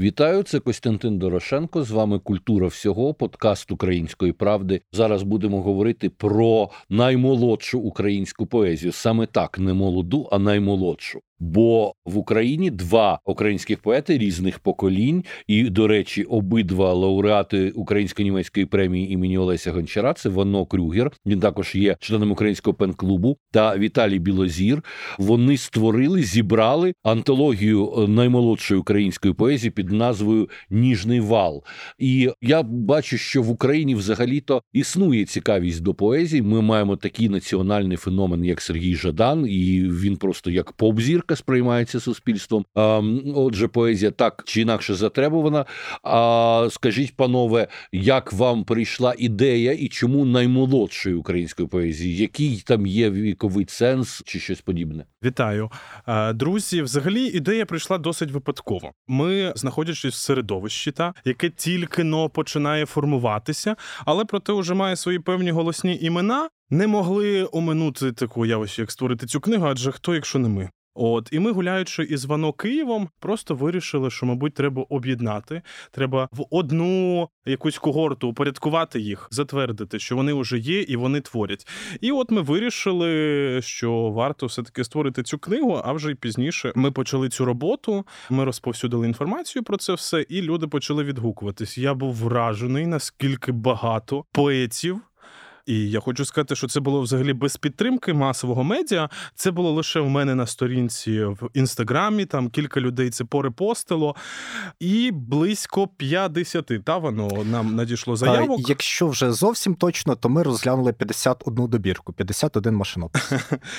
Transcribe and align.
Вітаю, 0.00 0.42
це 0.42 0.60
Костянтин 0.60 1.18
Дорошенко. 1.18 1.82
З 1.82 1.90
вами 1.90 2.18
Культура 2.18 2.66
всього, 2.66 3.14
подкаст 3.14 3.70
Української 3.70 4.32
правди. 4.32 4.80
Зараз 4.92 5.22
будемо 5.22 5.62
говорити 5.62 6.10
про 6.10 6.70
наймолодшу 6.88 7.80
українську 7.80 8.46
поезію. 8.46 8.92
Саме 8.92 9.26
так 9.26 9.58
не 9.58 9.72
молоду, 9.74 10.28
а 10.32 10.38
наймолодшу. 10.38 11.20
Бо 11.40 11.92
в 12.06 12.18
Україні 12.18 12.70
два 12.70 13.20
українських 13.24 13.78
поети 13.78 14.18
різних 14.18 14.58
поколінь, 14.58 15.24
і, 15.46 15.70
до 15.70 15.86
речі, 15.86 16.22
обидва 16.24 16.92
лауреати 16.92 17.70
українсько-німецької 17.70 18.66
премії 18.66 19.12
імені 19.12 19.38
Олеся 19.38 19.72
Гончара. 19.72 20.14
Це 20.14 20.28
Вано 20.28 20.66
Крюгер. 20.66 21.12
Він 21.26 21.40
також 21.40 21.74
є 21.74 21.96
членом 22.00 22.30
українського 22.30 22.74
пен-клубу 22.74 23.36
та 23.50 23.78
Віталій 23.78 24.18
Білозір. 24.18 24.82
Вони 25.18 25.56
створили, 25.56 26.22
зібрали 26.22 26.92
антологію 27.02 28.06
наймолодшої 28.08 28.80
української 28.80 29.34
поезії 29.34 29.70
під 29.70 29.92
назвою 29.92 30.48
Ніжний 30.70 31.20
вал. 31.20 31.64
І 31.98 32.30
я 32.42 32.62
бачу, 32.62 33.18
що 33.18 33.42
в 33.42 33.50
Україні 33.50 33.94
взагалі-то 33.94 34.62
існує 34.72 35.24
цікавість 35.24 35.82
до 35.82 35.94
поезії. 35.94 36.42
Ми 36.42 36.62
маємо 36.62 36.96
такий 36.96 37.28
національний 37.28 37.96
феномен, 37.96 38.44
як 38.44 38.60
Сергій 38.60 38.94
Жадан, 38.94 39.46
і 39.48 39.82
він 39.82 40.16
просто 40.16 40.50
як 40.50 40.72
поп-зірка 40.72 41.27
легко 41.28 41.36
сприймається 41.36 42.00
суспільством. 42.00 42.64
Отже, 43.34 43.68
поезія 43.68 44.10
так 44.10 44.42
чи 44.46 44.60
інакше 44.60 44.94
затребувана. 44.94 45.64
А 46.02 46.68
скажіть, 46.70 47.16
панове, 47.16 47.68
як 47.92 48.32
вам 48.32 48.64
прийшла 48.64 49.14
ідея 49.18 49.72
і 49.72 49.88
чому 49.88 50.24
наймолодшої 50.24 51.14
української 51.14 51.68
поезії? 51.68 52.16
Який 52.16 52.62
там 52.66 52.86
є 52.86 53.10
віковий 53.10 53.66
сенс 53.68 54.22
чи 54.26 54.38
щось 54.40 54.60
подібне? 54.60 55.04
Вітаю, 55.24 55.70
друзі. 56.34 56.82
Взагалі, 56.82 57.24
ідея 57.24 57.66
прийшла 57.66 57.98
досить 57.98 58.30
випадково. 58.30 58.92
Ми, 59.08 59.52
знаходячись 59.56 60.14
в 60.14 60.18
середовищі, 60.18 60.92
та 60.92 61.14
яке 61.24 61.50
тільки 61.50 62.04
но 62.04 62.28
починає 62.28 62.86
формуватися, 62.86 63.76
але 64.04 64.24
проте 64.24 64.52
вже 64.52 64.74
має 64.74 64.96
свої 64.96 65.18
певні 65.18 65.50
голосні 65.50 65.98
імена. 66.00 66.48
Не 66.70 66.86
могли 66.86 67.48
оминути 67.52 68.12
таку 68.12 68.46
явище, 68.46 68.82
як 68.82 68.90
створити 68.90 69.26
цю 69.26 69.40
книгу, 69.40 69.66
адже 69.66 69.92
хто, 69.92 70.14
якщо 70.14 70.38
не 70.38 70.48
ми. 70.48 70.70
От 71.00 71.28
і 71.32 71.38
ми, 71.38 71.52
гуляючи 71.52 72.02
із 72.02 72.24
Вано 72.24 72.52
Києвом, 72.52 73.08
просто 73.20 73.54
вирішили, 73.54 74.10
що, 74.10 74.26
мабуть, 74.26 74.54
треба 74.54 74.84
об'єднати. 74.88 75.62
Треба 75.90 76.28
в 76.32 76.44
одну 76.50 77.28
якусь 77.46 77.78
когорту 77.78 78.28
упорядкувати 78.28 79.00
їх, 79.00 79.28
затвердити, 79.30 79.98
що 79.98 80.16
вони 80.16 80.32
вже 80.32 80.58
є 80.58 80.80
і 80.80 80.96
вони 80.96 81.20
творять. 81.20 81.66
І 82.00 82.12
от 82.12 82.30
ми 82.30 82.40
вирішили, 82.40 83.62
що 83.62 83.92
варто 83.92 84.46
все 84.46 84.62
таки 84.62 84.84
створити 84.84 85.22
цю 85.22 85.38
книгу. 85.38 85.82
А 85.84 85.92
вже 85.92 86.10
й 86.10 86.14
пізніше 86.14 86.72
ми 86.74 86.90
почали 86.90 87.28
цю 87.28 87.44
роботу. 87.44 88.04
Ми 88.30 88.44
розповсюдили 88.44 89.06
інформацію 89.06 89.62
про 89.62 89.76
це 89.76 89.94
все, 89.94 90.26
і 90.28 90.42
люди 90.42 90.66
почали 90.66 91.04
відгукуватись. 91.04 91.78
Я 91.78 91.94
був 91.94 92.14
вражений, 92.14 92.86
наскільки 92.86 93.52
багато 93.52 94.24
поетів. 94.32 95.00
І 95.68 95.90
я 95.90 96.00
хочу 96.00 96.24
сказати, 96.24 96.56
що 96.56 96.68
це 96.68 96.80
було 96.80 97.00
взагалі 97.00 97.32
без 97.32 97.56
підтримки 97.56 98.12
масового 98.12 98.64
медіа. 98.64 99.08
Це 99.34 99.50
було 99.50 99.72
лише 99.72 100.00
в 100.00 100.08
мене 100.08 100.34
на 100.34 100.46
сторінці 100.46 101.24
в 101.24 101.50
інстаграмі. 101.54 102.24
Там 102.24 102.50
кілька 102.50 102.80
людей 102.80 103.10
це 103.10 103.24
порепостило, 103.24 104.16
і 104.80 105.10
близько 105.12 105.86
50, 105.86 106.72
Та 106.84 106.98
воно 106.98 107.44
нам 107.44 107.74
надійшло 107.74 108.16
заявок. 108.16 108.60
А, 108.60 108.64
якщо 108.68 109.08
вже 109.08 109.32
зовсім 109.32 109.74
точно, 109.74 110.14
то 110.16 110.28
ми 110.28 110.42
розглянули 110.42 110.92
51 110.92 111.66
добірку, 111.66 112.12
51 112.12 112.74
машинопис. 112.74 113.32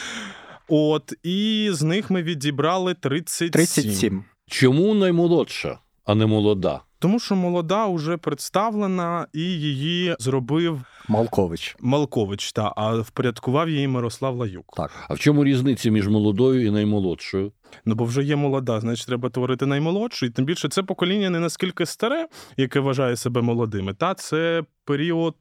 От 0.68 1.14
і 1.24 1.70
з 1.72 1.82
них 1.82 2.10
ми 2.10 2.24
відібрали 2.24 2.94
37. 2.94 3.50
37. 3.50 4.24
Чому 4.48 4.94
наймолодша, 4.94 5.80
а 6.06 6.16
не 6.16 6.26
молода? 6.26 6.82
Тому 7.00 7.20
що 7.20 7.36
молода 7.36 7.88
вже 7.88 8.18
представлена 8.18 9.28
і 9.34 9.42
її 9.42 10.16
зробив 10.20 10.82
Малкович. 11.10 11.76
Малкович, 11.80 12.52
та 12.52 12.74
а 12.76 12.96
впорядкував 12.96 13.70
її 13.70 13.88
Мирослав 13.88 14.36
Лаюк. 14.36 14.74
Так. 14.78 14.92
А 15.10 15.14
в 15.14 15.20
чому 15.20 15.44
різниця 15.44 15.90
між 15.90 16.08
молодою 16.08 16.66
і 16.66 16.72
наймолодшою? 16.72 17.52
Ну, 17.86 17.96
бо 17.96 18.04
вже 18.04 18.24
є 18.24 18.36
молода, 18.36 18.80
значить, 18.80 19.08
треба 19.08 19.30
творити 19.30 19.66
наймолодшу. 19.66 20.26
І 20.26 20.30
тим 20.30 20.46
більше 20.46 20.70
це 20.70 20.84
покоління 20.84 21.30
не 21.30 21.40
наскільки 21.40 21.86
старе, 21.86 22.28
яке 22.58 22.80
вважає 22.80 23.16
себе 23.16 23.42
молодими. 23.42 23.94
Та 23.94 24.14
це 24.14 24.64
період 24.90 25.36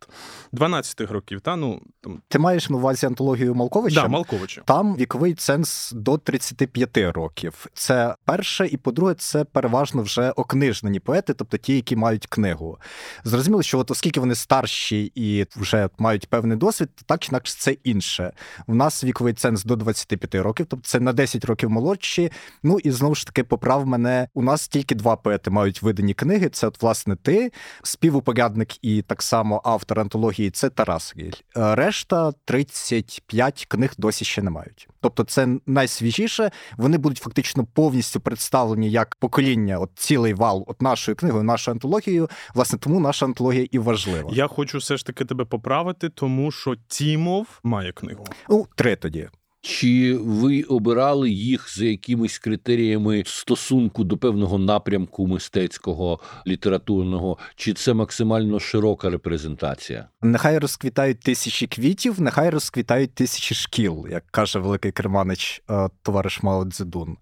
12-х 0.52 1.12
років. 1.12 1.40
Та 1.40 1.56
ну 1.56 1.82
там 2.00 2.22
ти 2.28 2.38
маєш 2.38 2.70
на 2.70 2.76
увазі 2.76 3.06
антологію 3.06 3.54
Малковича? 3.54 4.02
Да, 4.02 4.08
Малковича. 4.08 4.62
Там 4.64 4.96
віковий 4.96 5.34
ценз 5.34 5.92
до 5.94 6.18
35 6.18 6.96
років. 6.96 7.66
Це 7.74 8.14
перше, 8.24 8.66
і 8.66 8.76
по-друге, 8.76 9.14
це 9.14 9.44
переважно 9.44 10.02
вже 10.02 10.30
окнижнені 10.30 11.00
поети, 11.00 11.34
тобто 11.34 11.56
ті, 11.56 11.74
які 11.74 11.96
мають 11.96 12.26
книгу. 12.26 12.78
Зрозуміло, 13.24 13.62
що 13.62 13.78
от 13.78 13.90
оскільки 13.90 14.20
вони 14.20 14.34
старші 14.34 15.12
і 15.14 15.46
вже 15.58 15.88
мають 15.98 16.28
певний 16.28 16.56
досвід, 16.56 16.88
то 16.94 17.02
так 17.06 17.20
чи 17.20 17.28
інакше 17.30 17.54
це 17.58 17.72
інше. 17.72 18.32
У 18.66 18.74
нас 18.74 19.04
віковий 19.04 19.32
ценз 19.32 19.64
до 19.64 19.76
25 19.76 20.34
років, 20.34 20.66
тобто 20.70 20.88
це 20.88 21.00
на 21.00 21.12
10 21.12 21.44
років 21.44 21.70
молодші. 21.70 22.32
Ну 22.62 22.78
і 22.78 22.90
знову 22.90 23.14
ж 23.14 23.26
таки 23.26 23.44
поправ 23.44 23.86
мене. 23.86 24.28
У 24.34 24.42
нас 24.42 24.68
тільки 24.68 24.94
два 24.94 25.16
поети 25.16 25.50
мають 25.50 25.82
видані 25.82 26.14
книги. 26.14 26.48
Це, 26.48 26.66
от, 26.66 26.82
власне, 26.82 27.16
ти, 27.16 27.52
співупорядник 27.82 28.84
і 28.84 29.02
так 29.02 29.22
само 29.22 29.62
автор 29.64 30.00
антології 30.00 30.50
це 30.50 30.70
Тарас 30.70 31.14
Гіль. 31.16 31.32
Е, 31.56 31.74
решта 31.74 32.32
35 32.44 33.66
книг 33.68 33.94
досі 33.98 34.24
ще 34.24 34.42
не 34.42 34.50
мають. 34.50 34.88
Тобто, 35.00 35.24
це 35.24 35.48
найсвіжіше. 35.66 36.50
Вони 36.76 36.98
будуть 36.98 37.18
фактично 37.18 37.64
повністю 37.64 38.20
представлені 38.20 38.90
як 38.90 39.16
покоління, 39.16 39.78
от 39.78 39.90
цілий 39.94 40.34
вал 40.34 40.64
от 40.66 40.82
нашою 40.82 41.16
книгою, 41.16 41.42
нашою 41.44 41.74
антологією. 41.74 42.28
Власне, 42.54 42.78
тому 42.78 43.00
наша 43.00 43.26
антологія 43.26 43.66
і 43.70 43.78
важлива. 43.78 44.30
Я 44.32 44.46
хочу 44.46 44.78
все 44.78 44.96
ж 44.96 45.06
таки 45.06 45.24
тебе 45.24 45.44
поправити, 45.44 46.08
тому 46.08 46.50
що 46.50 46.76
Тімов 46.88 47.60
має 47.62 47.92
книгу. 47.92 48.24
Ну, 48.48 48.66
три 48.76 48.96
тоді. 48.96 49.28
Чи 49.68 50.14
ви 50.14 50.62
обирали 50.62 51.30
їх 51.30 51.78
за 51.78 51.84
якимись 51.84 52.38
критеріями 52.38 53.22
стосунку 53.26 54.04
до 54.04 54.16
певного 54.16 54.58
напрямку 54.58 55.26
мистецького 55.26 56.20
літературного, 56.46 57.38
чи 57.56 57.72
це 57.72 57.94
максимально 57.94 58.60
широка 58.60 59.10
репрезентація? 59.10 60.08
Нехай 60.22 60.58
розквітають 60.58 61.20
тисячі 61.20 61.66
квітів, 61.66 62.20
нехай 62.20 62.50
розквітають 62.50 63.14
тисячі 63.14 63.54
шкіл, 63.54 64.06
як 64.10 64.24
каже 64.30 64.58
великий 64.58 64.92
керманич 64.92 65.62
е, 65.70 65.88
товариш 66.02 66.42
Мао 66.42 66.64
Цзедун. 66.64 67.16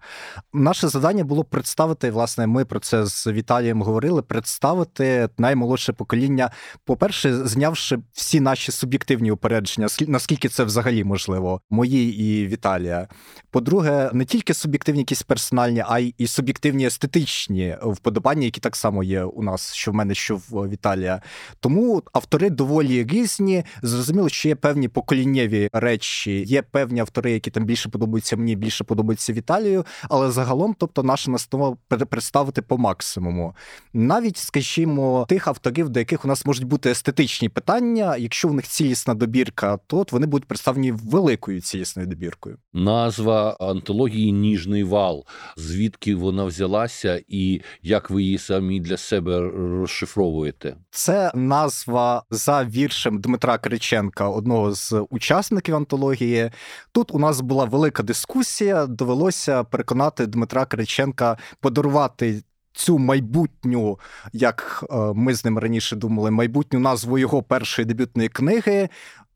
Наше 0.53 0.89
завдання 0.89 1.25
було 1.25 1.45
представити, 1.45 2.11
власне, 2.11 2.47
ми 2.47 2.65
про 2.65 2.81
це 2.81 3.07
з 3.07 3.27
Віталієм 3.27 3.83
говорили. 3.83 4.23
Представити 4.23 5.29
наймолодше 5.39 5.93
покоління. 5.93 6.51
По-перше, 6.85 7.47
знявши 7.47 7.99
всі 8.13 8.41
наші 8.41 8.73
суб'єктивні 8.73 9.31
упередження, 9.31 9.89
наскільки 10.07 10.49
це 10.49 10.65
взагалі 10.65 11.05
можливо, 11.05 11.61
мої 11.71 12.23
і. 12.23 12.36
Віталія. 12.45 13.09
По-друге, 13.51 14.11
не 14.13 14.25
тільки 14.25 14.55
суб'єктивні 14.55 15.01
якісь 15.01 15.23
персональні, 15.23 15.85
а 15.89 15.99
й 15.99 16.27
суб'єктивні 16.27 16.87
естетичні 16.87 17.77
вподобання, 17.83 18.45
які 18.45 18.61
так 18.61 18.77
само 18.77 19.03
є 19.03 19.23
у 19.23 19.43
нас, 19.43 19.75
що 19.75 19.91
в 19.91 19.95
мене, 19.95 20.15
що 20.15 20.37
в 20.37 20.69
Віталія. 20.69 21.23
Тому 21.61 22.03
автори 22.13 22.51
доволі 22.51 23.05
різні. 23.05 23.65
Зрозуміло, 23.83 24.29
що 24.29 24.49
є 24.49 24.55
певні 24.55 24.89
поколіннєві 24.89 25.69
речі, 25.73 26.45
є 26.47 26.63
певні 26.63 27.01
автори, 27.01 27.33
які 27.33 27.51
там 27.51 27.65
більше 27.65 27.89
подобаються 27.89 28.37
мені, 28.37 28.57
більше 28.57 28.85
подобаються 28.85 29.33
Віталію. 29.33 29.85
Але 30.03 30.31
загалом, 30.31 30.77
тобто, 30.79 31.03
наша 31.03 31.31
настанова 31.31 31.77
представити 31.89 32.63
по 32.63 32.79
максимуму. 32.79 33.55
Навіть, 33.93 34.37
скажімо, 34.37 35.27
тих 35.29 35.49
авторів, 35.49 35.89
до 35.89 35.99
яких 35.99 36.25
у 36.25 36.29
нас 36.29 36.47
можуть 36.47 36.65
бути 36.65 36.91
естетичні 36.91 37.49
питання, 37.49 38.17
якщо 38.17 38.49
в 38.49 38.55
них 38.55 38.67
цілісна 38.67 39.15
добірка, 39.15 39.79
то 39.87 39.99
от 39.99 40.13
вони 40.13 40.27
будуть 40.27 40.49
представлені 40.49 40.93
великою 40.93 41.61
цілісною 41.61 42.09
добіркою 42.09 42.16
добіркою. 42.17 42.59
Назва 42.73 43.57
антології 43.61 44.33
Ніжний 44.33 44.85
вал. 44.85 45.25
Звідки 45.57 46.15
вона 46.15 46.45
взялася, 46.45 47.23
і 47.29 47.61
як 47.83 48.11
ви 48.11 48.23
її 48.23 48.39
самі 48.39 48.81
для 48.81 48.97
себе 48.97 49.51
розшифровуєте? 49.81 50.77
Це 50.91 51.33
назва 51.35 52.23
за 52.31 52.65
віршем 52.65 53.21
Дмитра 53.21 53.59
Криченка, 53.59 54.29
одного 54.29 54.73
з 54.73 55.07
учасників 55.11 55.77
антології. 55.77 56.51
Тут 56.93 57.15
у 57.15 57.19
нас 57.19 57.41
була 57.41 57.65
велика 57.65 58.03
дискусія. 58.03 58.87
Довелося 58.87 59.65
переконати 59.65 60.27
Дмитра 60.27 60.65
Криченка 60.65 61.39
подарувати. 61.61 62.43
Цю 62.79 62.99
майбутню, 62.99 63.99
як 64.33 64.85
е, 64.91 64.97
ми 65.15 65.35
з 65.35 65.45
ним 65.45 65.59
раніше 65.59 65.97
думали, 65.97 66.31
майбутню 66.31 66.81
назву 66.81 67.19
його 67.19 67.43
першої 67.43 67.87
дебютної 67.87 68.29
книги 68.29 68.89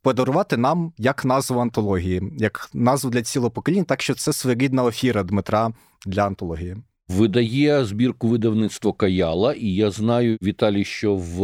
подарувати 0.03 0.57
нам 0.57 0.93
як 0.99 1.25
назву 1.25 1.61
антології, 1.61 2.23
як 2.39 2.71
назву 2.75 3.11
для 3.11 3.23
цілого 3.23 3.51
покоління, 3.51 3.85
так 3.85 4.03
що 4.03 4.15
це 4.15 4.33
своєрідна 4.33 4.85
офіра 4.85 5.23
Дмитра 5.23 5.73
для 6.07 6.27
антології. 6.27 6.77
видає 7.09 7.85
збірку 7.85 8.29
видавництво 8.29 8.93
Каяла, 8.93 9.53
і 9.53 9.67
я 9.67 9.91
знаю, 9.91 10.39
Віталій, 10.43 10.85
що 10.85 11.15
в 11.15 11.41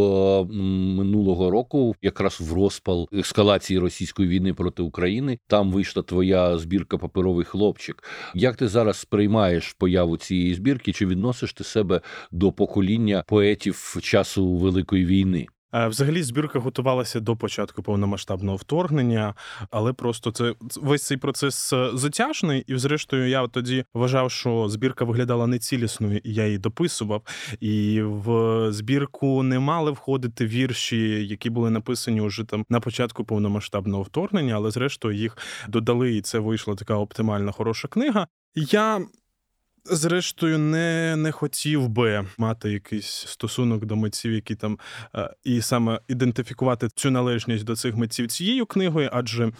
минулого 0.97 1.51
року, 1.51 1.95
якраз 2.03 2.41
в 2.41 2.53
розпал 2.53 3.09
ескалації 3.13 3.79
російської 3.79 4.29
війни 4.29 4.55
проти 4.55 4.83
України, 4.83 5.39
там 5.47 5.73
вийшла 5.73 6.03
твоя 6.03 6.59
збірка 6.59 6.99
Паперовий 6.99 7.45
хлопчик. 7.45 8.03
Як 8.35 8.57
ти 8.57 8.69
зараз 8.69 8.97
сприймаєш 8.97 9.73
появу 9.79 10.17
цієї 10.17 10.55
збірки? 10.55 10.93
Чи 10.93 11.07
відносиш 11.07 11.53
ти 11.53 11.65
себе 11.65 12.01
до 12.33 12.53
покоління 12.53 13.25
поетів 13.27 13.97
часу 14.03 14.57
Великої 14.57 15.07
війни? 15.07 15.47
Е, 15.77 15.89
взагалі, 15.89 16.23
збірка 16.23 16.59
готувалася 16.59 17.21
до 17.21 17.37
початку 17.37 17.83
повномасштабного 17.83 18.57
вторгнення, 18.57 19.35
але 19.71 19.93
просто 19.93 20.31
це 20.31 20.55
весь 20.77 21.03
цей 21.03 21.17
процес 21.17 21.73
е, 21.73 21.91
затяжний. 21.95 22.65
І, 22.67 22.77
зрештою, 22.77 23.29
я 23.29 23.47
тоді 23.47 23.85
вважав, 23.95 24.31
що 24.31 24.69
збірка 24.69 25.05
виглядала 25.05 25.47
нецілісною, 25.47 26.21
і 26.25 26.35
я 26.35 26.45
її 26.45 26.59
дописував. 26.59 27.23
І 27.61 28.03
в 28.03 28.73
збірку 28.73 29.43
не 29.43 29.59
мали 29.59 29.91
входити 29.91 30.47
вірші, 30.47 31.27
які 31.27 31.51
були 31.51 31.71
написані 31.71 32.21
уже 32.21 32.45
там 32.45 32.65
на 32.69 32.81
початку 32.81 33.25
повномасштабного 33.25 34.03
вторгнення, 34.03 34.55
але 34.55 34.71
зрештою 34.71 35.17
їх 35.17 35.37
додали, 35.69 36.17
і 36.17 36.21
це 36.21 36.39
вийшла 36.39 36.75
така 36.75 36.95
оптимальна 36.95 37.53
хороша 37.53 37.89
книга. 37.89 38.27
Я 38.55 39.01
Зрештою, 39.91 40.59
не 40.59 41.17
не 41.17 41.33
хотів 41.33 41.89
би 41.89 42.27
мати 42.39 42.73
якийсь 42.73 43.07
стосунок 43.07 43.85
до 43.85 43.97
митців, 43.97 44.33
які 44.33 44.55
там 44.55 44.79
е, 45.15 45.35
і 45.45 45.61
саме 45.63 46.01
ідентифікувати 46.09 46.89
цю 46.95 47.11
належність 47.11 47.65
до 47.65 47.77
цих 47.77 47.97
митців 47.97 48.29
цією 48.29 48.67
книгою, 48.67 49.11
адже 49.13 49.53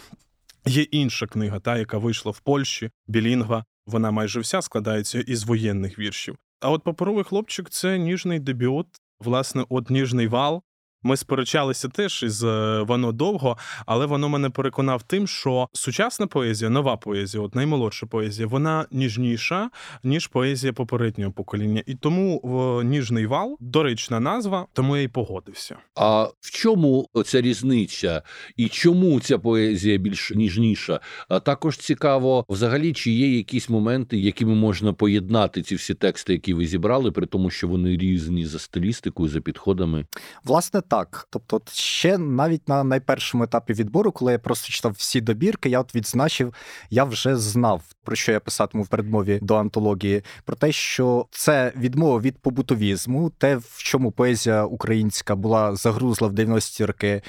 є 0.67 0.83
інша 0.83 1.27
книга, 1.27 1.61
та 1.61 1.79
яка 1.79 1.99
вийшла 1.99 2.33
в 2.33 2.41
Польщі, 2.41 2.91
Білінгва. 3.07 3.65
Вона 3.87 4.11
майже 4.11 4.41
вся 4.41 4.63
складається 4.63 5.21
із 5.21 5.45
воєнних 5.45 5.99
віршів. 5.99 6.37
А 6.61 6.71
от 6.71 6.85
паперовий 6.85 7.25
хлопчик 7.25 7.71
це 7.71 7.99
ніжний 7.99 8.41
дебют, 8.41 8.87
власне, 9.21 9.65
от 9.69 9.91
ніжний 9.91 10.27
вал. 10.27 10.63
Ми 11.07 11.17
сперечалися 11.17 11.89
теж 11.89 12.23
із 12.23 12.45
е, 12.45 12.83
воно 12.83 13.13
довго, 13.13 13.57
але 13.87 14.07
воно 14.07 14.29
мене 14.29 14.51
переконав 14.51 15.03
тим, 15.03 15.27
що 15.27 15.69
сучасна 15.73 16.27
поезія, 16.27 16.71
нова 16.71 16.97
поезія, 16.97 17.45
от 17.45 17.55
наймолодша 17.55 18.07
поезія, 18.07 18.49
вона 18.49 18.87
ніжніша 18.91 19.71
ніж 20.05 20.27
поезія 20.27 20.73
попереднього 20.73 21.33
покоління, 21.33 21.83
і 21.87 21.95
тому 21.95 22.41
в 22.43 22.85
ніжний 22.85 23.27
вал 23.27 23.57
доречна 23.61 24.21
назва, 24.21 24.67
тому 24.73 24.97
я 24.97 25.03
й 25.03 25.09
погодився. 25.09 25.77
А 25.95 26.23
в 26.41 26.51
чому 26.51 27.09
ця 27.25 27.41
різниця, 27.41 28.23
і 28.57 28.69
чому 28.69 29.21
ця 29.21 29.39
поезія 29.39 29.99
більш 29.99 30.31
ніжніша? 30.31 31.01
А 31.29 31.41
також 31.41 31.77
цікаво, 31.79 32.45
взагалі, 32.49 32.93
чи 32.93 33.11
є 33.11 33.37
якісь 33.37 33.69
моменти, 33.69 34.19
якими 34.19 34.55
можна 34.55 34.93
поєднати 34.93 35.63
ці 35.63 35.75
всі 35.75 35.95
тексти, 35.95 36.33
які 36.33 36.55
ви 36.55 36.67
зібрали, 36.67 37.11
при 37.11 37.27
тому, 37.27 37.51
що 37.51 37.69
вони 37.69 37.97
різні 37.97 38.47
за 38.47 38.59
стилістикою, 38.59 39.29
за 39.29 39.41
підходами? 39.41 40.07
Власне, 40.45 40.81
так 40.81 40.96
так. 40.97 41.27
Тобто, 41.31 41.63
ще 41.73 42.19
навіть 42.19 42.69
на 42.69 42.85
найпершому 42.85 43.45
етапі 43.45 43.73
відбору, 43.73 44.13
коли 44.13 44.33
я 44.33 44.39
просто 44.39 44.69
читав 44.69 44.93
всі 44.93 45.21
добірки, 45.21 45.69
я 45.69 45.81
от 45.81 45.95
відзначив, 45.95 46.55
я 46.91 47.05
вже 47.05 47.37
знав, 47.37 47.83
про 48.05 48.17
що 48.17 48.33
я 48.33 48.41
писатиму 48.41 48.85
в 48.85 48.89
передмові 48.89 49.39
до 49.43 49.55
антології, 49.57 50.23
про 50.45 50.57
те, 50.57 50.73
що 50.73 51.27
це 51.31 51.73
відмова 51.77 52.21
від 52.21 52.39
побутовізму, 52.39 53.31
те, 53.31 53.57
в 53.57 53.79
чому 53.79 54.11
поезія 54.11 54.65
українська 54.65 55.35
була 55.37 55.77
загрузла 55.77 56.29
в 56.29 56.33
90-ті 56.33 56.85
роки, 56.85 57.23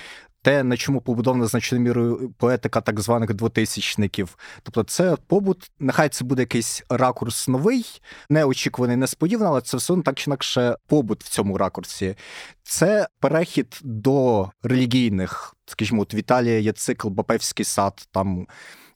те, 0.48 0.64
на 0.64 0.78
чому 0.78 1.02
побудована 1.02 1.48
значною 1.48 1.84
мірою 1.84 2.34
поетика 2.38 2.82
так 2.82 3.00
званих 3.00 3.34
двотисячників. 3.34 4.38
Тобто, 4.64 4.84
це 4.84 5.18
побут, 5.28 5.72
нехай 5.80 6.10
це 6.10 6.26
буде 6.26 6.42
якийсь 6.42 6.84
ракурс 6.90 7.48
новий, 7.48 7.86
неочікуваний, 8.30 8.96
несподіваний, 8.96 9.52
але 9.52 9.62
це 9.62 9.78
все 9.78 9.94
одно 9.94 10.04
так 10.04 10.16
чи 10.16 10.30
інакше 10.30 10.76
побут 10.88 11.24
в 11.24 11.30
цьому 11.30 11.58
ракурсі. 11.58 12.16
Це 12.64 13.08
перехід 13.20 13.80
до 13.84 14.50
релігійних, 14.64 15.56
скажімо, 15.66 16.02
от 16.02 16.14
Віталія 16.14 16.60
є 16.60 16.72
цикл 16.72 17.08
Бапевський 17.08 17.66
сад. 17.66 18.08
там 18.12 18.48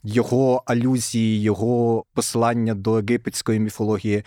його 0.04 0.64
алюзії, 0.66 1.42
його 1.42 2.06
посилання 2.14 2.74
до 2.76 2.96
єгипетської 2.96 3.60
міфології 3.60 4.24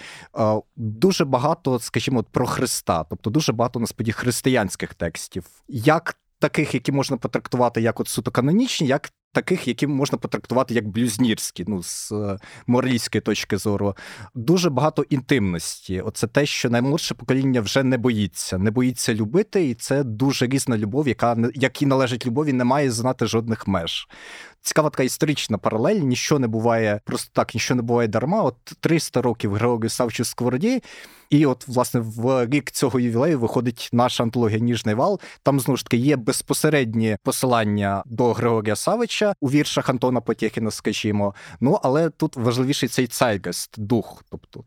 дуже 0.77 1.25
багато, 1.25 1.79
скажімо, 1.79 2.23
про 2.23 2.47
Христа, 2.47 3.05
тобто 3.11 3.31
дуже 3.31 3.53
багато 3.53 3.81
насправді 3.81 4.13
християнських 4.13 4.95
текстів. 4.95 5.45
Як 5.69 6.17
таких, 6.45 6.75
які 6.75 6.93
можна 6.93 7.17
потрактувати 7.17 7.81
як 7.81 8.01
от 8.01 8.09
суто 8.09 8.31
канонічні, 8.31 8.87
як 8.87 9.11
таких, 9.33 9.69
які 9.69 9.87
можна 9.87 10.19
потрактувати 10.19 10.75
як 10.75 10.89
блюзнірські, 10.89 11.65
ну 11.69 11.83
з 11.83 12.13
е, 12.13 12.39
моралістської 12.67 13.23
точки 13.23 13.57
зору. 13.57 13.97
Дуже 14.35 14.71
багато 14.71 15.03
інтимності. 15.03 16.01
Оце 16.01 16.27
те, 16.27 16.47
що 16.47 16.71
наймолодше 16.71 17.15
покоління 17.15 17.61
вже 17.61 17.83
не 17.83 17.99
боїться, 17.99 18.59
не 18.59 18.71
боїться 18.71 19.15
любити, 19.15 19.69
і 19.69 19.75
це 19.75 20.05
дуже 20.05 20.47
різна 20.47 20.79
любов, 20.79 21.09
яка 21.09 21.37
якій 21.55 21.87
належить 21.87 22.27
любові, 22.27 22.53
не 22.53 22.65
має 22.65 22.91
знати 22.91 23.27
жодних 23.27 23.67
меж. 23.67 24.09
Цікава 24.65 24.91
така 24.91 25.03
історична 25.03 25.59
паралель, 25.59 25.95
нічого 25.95 26.39
не 26.39 26.47
буває 26.47 27.01
просто 27.05 27.31
так, 27.33 27.55
нічого 27.55 27.77
не 27.77 27.83
буває 27.83 28.09
дарма. 28.09 28.43
От 28.43 28.57
300 28.81 29.23
років 29.23 29.55
Георгію 29.55 29.91
Савчу 29.91 30.25
Сковороді, 30.25 30.83
і 31.31 31.47
от, 31.47 31.69
власне, 31.69 32.01
в 32.01 32.47
рік 32.47 32.71
цього 32.71 33.01
ювілею 33.01 33.41
виходить 33.41 33.89
наша 33.93 34.23
антологія 34.23 34.59
Ніжний 34.59 34.95
вал. 34.95 35.21
Там 35.43 35.61
знову 35.61 35.77
ж 35.77 35.85
таки 35.85 35.97
є 35.97 36.17
безпосередні 36.17 37.17
посилання 37.23 38.03
до 38.07 38.33
Григорія 38.33 38.77
Савича 38.77 39.35
у 39.41 39.51
віршах 39.51 39.89
Антона 39.89 40.21
Потєхіна, 40.21 40.71
скажімо. 40.71 41.35
Ну 41.61 41.81
але 41.83 42.11
тут 42.11 42.37
важливіший 42.37 42.89
цей 42.89 43.07
цайгест, 43.07 43.81
дух, 43.81 44.25
тобто 44.31 44.65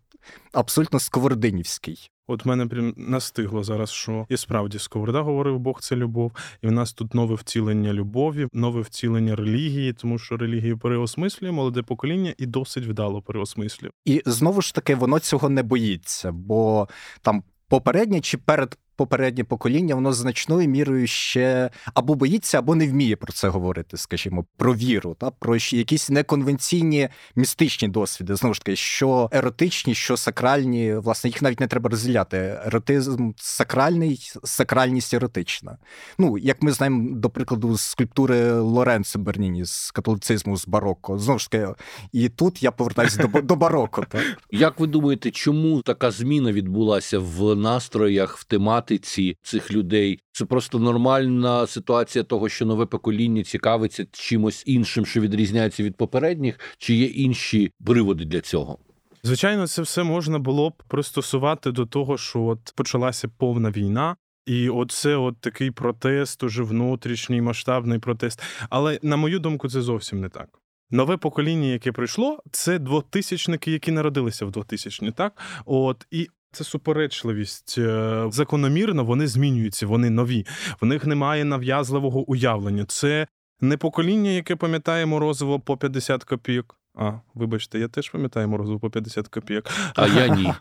абсолютно 0.52 1.00
сковординівський. 1.00 2.12
От 2.28 2.46
мене 2.46 2.68
прям 2.68 2.94
настигло 2.98 3.64
зараз, 3.64 3.90
що 3.90 4.26
і 4.30 4.38
справді 4.38 4.80
Сковорода 4.80 5.22
говорив 5.22 5.60
Бог 5.60 5.82
це 5.82 5.96
любов, 5.96 6.32
і 6.62 6.68
в 6.68 6.72
нас 6.72 6.94
тут 6.94 7.14
нове 7.14 7.36
втілення 7.36 7.94
любові, 7.94 8.48
нове 8.54 8.82
втілення 8.82 9.36
релігії, 9.36 9.94
тому 9.94 10.20
що 10.20 10.38
релігію 10.38 10.78
переосмислює 10.78 11.52
молоде 11.52 11.82
покоління 11.82 12.34
і 12.38 12.46
досить 12.46 12.86
вдало 12.86 13.22
переосмислює. 13.22 13.92
І 14.06 14.22
знову 14.26 14.62
ж 14.62 14.76
таки 14.76 14.96
воно 14.96 15.20
цього 15.20 15.50
не 15.50 15.64
боїться, 15.64 16.32
бо 16.32 16.88
там 17.22 17.44
попереднє 17.68 18.22
чи 18.22 18.38
перед 18.38 18.78
попереднє 18.98 19.44
покоління, 19.44 19.96
воно 19.96 20.14
значною 20.14 20.70
мірою 20.70 21.08
ще 21.08 21.70
або 21.94 22.16
боїться, 22.16 22.60
або 22.60 22.76
не 22.76 22.88
вміє 22.88 23.16
про 23.16 23.34
це 23.34 23.48
говорити, 23.48 23.98
скажімо, 23.98 24.46
про 24.58 24.76
віру, 24.76 25.16
та 25.20 25.32
про 25.32 25.56
якісь 25.56 26.10
неконвенційні 26.10 27.10
містичні 27.36 27.88
досвіди. 27.88 28.36
Знову 28.36 28.54
ж 28.54 28.62
таки, 28.62 28.76
що 28.76 29.30
еротичні, 29.32 29.96
що 29.96 30.18
сакральні, 30.18 30.96
власне, 30.96 31.30
їх 31.30 31.42
навіть 31.42 31.60
не 31.60 31.68
треба 31.68 31.90
розділяти. 31.90 32.60
Еротизм 32.66 33.32
сакральний, 33.38 34.32
сакральність 34.44 35.14
еротична. 35.14 35.78
Ну, 36.18 36.38
як 36.38 36.64
ми 36.64 36.72
знаємо, 36.72 37.16
до 37.16 37.30
прикладу, 37.30 37.78
з 37.78 37.82
скульптури 37.82 38.52
Лоренцо 38.52 39.20
Берніні 39.20 39.66
з 39.66 39.92
католицизму 39.92 40.58
з 40.58 40.68
бароко. 40.68 41.20
Знову 41.20 41.40
ж 41.40 41.52
таки, 41.52 41.68
і 42.12 42.30
тут 42.30 42.64
я 42.64 42.72
повертаюся 42.72 43.28
до 43.28 43.42
до 43.42 43.56
бароко. 43.56 44.06
Так? 44.10 44.22
Як 44.52 44.80
ви 44.80 44.88
думаєте, 44.88 45.32
чому 45.32 45.82
така 45.82 46.12
зміна 46.12 46.52
відбулася 46.52 47.20
в 47.20 47.56
настроях, 47.56 48.38
в 48.38 48.44
тематиці? 48.44 48.87
Тематиці 48.88 49.38
цих 49.42 49.72
людей. 49.72 50.20
Це 50.32 50.46
просто 50.46 50.80
нормальна 50.80 51.68
ситуація 51.68 52.24
того, 52.24 52.50
що 52.50 52.66
нове 52.66 52.86
покоління 52.86 53.44
цікавиться 53.44 54.06
чимось 54.12 54.64
іншим, 54.66 55.06
що 55.06 55.22
відрізняється 55.22 55.84
від 55.84 55.96
попередніх, 55.96 56.60
чи 56.78 56.94
є 56.96 57.06
інші 57.06 57.72
приводи 57.86 58.26
для 58.26 58.42
цього. 58.42 58.78
Звичайно, 59.24 59.68
це 59.68 59.82
все 59.82 60.04
можна 60.04 60.40
було 60.40 60.70
б 60.70 60.84
пристосувати 60.88 61.72
до 61.72 61.86
того, 61.86 62.18
що 62.18 62.44
от 62.44 62.74
почалася 62.76 63.28
повна 63.38 63.72
війна. 63.72 64.16
І 64.46 64.70
оце 64.70 65.16
от 65.16 65.42
такий 65.42 65.72
протест, 65.72 66.44
уже 66.44 66.64
внутрішній 66.64 67.42
масштабний 67.42 68.00
протест. 68.00 68.42
Але 68.70 69.00
на 69.04 69.18
мою 69.18 69.40
думку, 69.40 69.70
це 69.70 69.82
зовсім 69.82 70.22
не 70.22 70.30
так. 70.30 70.60
Нове 70.92 71.18
покоління, 71.18 71.68
яке 71.68 71.92
прийшло, 71.92 72.40
це 72.52 72.80
двотисячники, 72.80 73.72
які 73.72 73.92
народилися 73.92 74.46
в 74.46 74.52
2000 74.52 75.12
так? 75.12 75.38
От 75.66 76.08
і 76.12 76.28
це 76.58 76.64
суперечливість 76.64 77.76
е, 77.78 78.24
закономірно, 78.32 79.06
вони 79.06 79.28
змінюються, 79.28 79.88
вони 79.88 80.10
нові. 80.10 80.46
В 80.82 80.86
них 80.86 81.06
немає 81.06 81.46
нав'язливого 81.46 82.30
уявлення. 82.30 82.86
Це 82.86 83.28
не 83.62 83.78
покоління, 83.78 84.32
яке 84.32 84.56
пам'ятає 84.56 85.06
морозиво 85.06 85.60
по 85.60 85.78
50 85.78 86.24
копійок. 86.24 86.76
А, 86.96 87.12
вибачте, 87.36 87.80
я 87.80 87.88
теж 87.88 88.10
пам'ятаю 88.10 88.48
морозиво 88.48 88.80
по 88.80 88.90
50 88.90 89.28
копійок. 89.28 89.66
А 89.96 90.08
я 90.08 90.28
ні. 90.28 90.54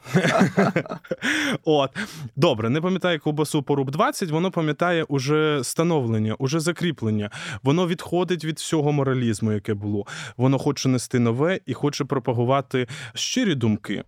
От. 1.64 1.90
Добре, 2.36 2.70
не 2.70 2.80
пам'ятає 2.80 3.18
ковбасу 3.18 3.62
по 3.62 3.74
руб 3.74 3.90
20, 3.90 4.30
воно 4.30 4.50
пам'ятає 4.50 5.04
уже 5.04 5.60
становлення, 5.64 6.34
уже 6.34 6.60
закріплення. 6.60 7.30
Воно 7.62 7.86
відходить 7.86 8.44
від 8.44 8.58
всього 8.58 8.92
моралізму, 8.92 9.52
яке 9.52 9.74
було. 9.74 10.06
Воно 10.36 10.58
хоче 10.58 10.88
нести 10.88 11.18
нове 11.18 11.60
і 11.66 11.74
хоче 11.74 12.04
пропагувати 12.04 12.88
щирі 13.14 13.54
думки. 13.54 14.04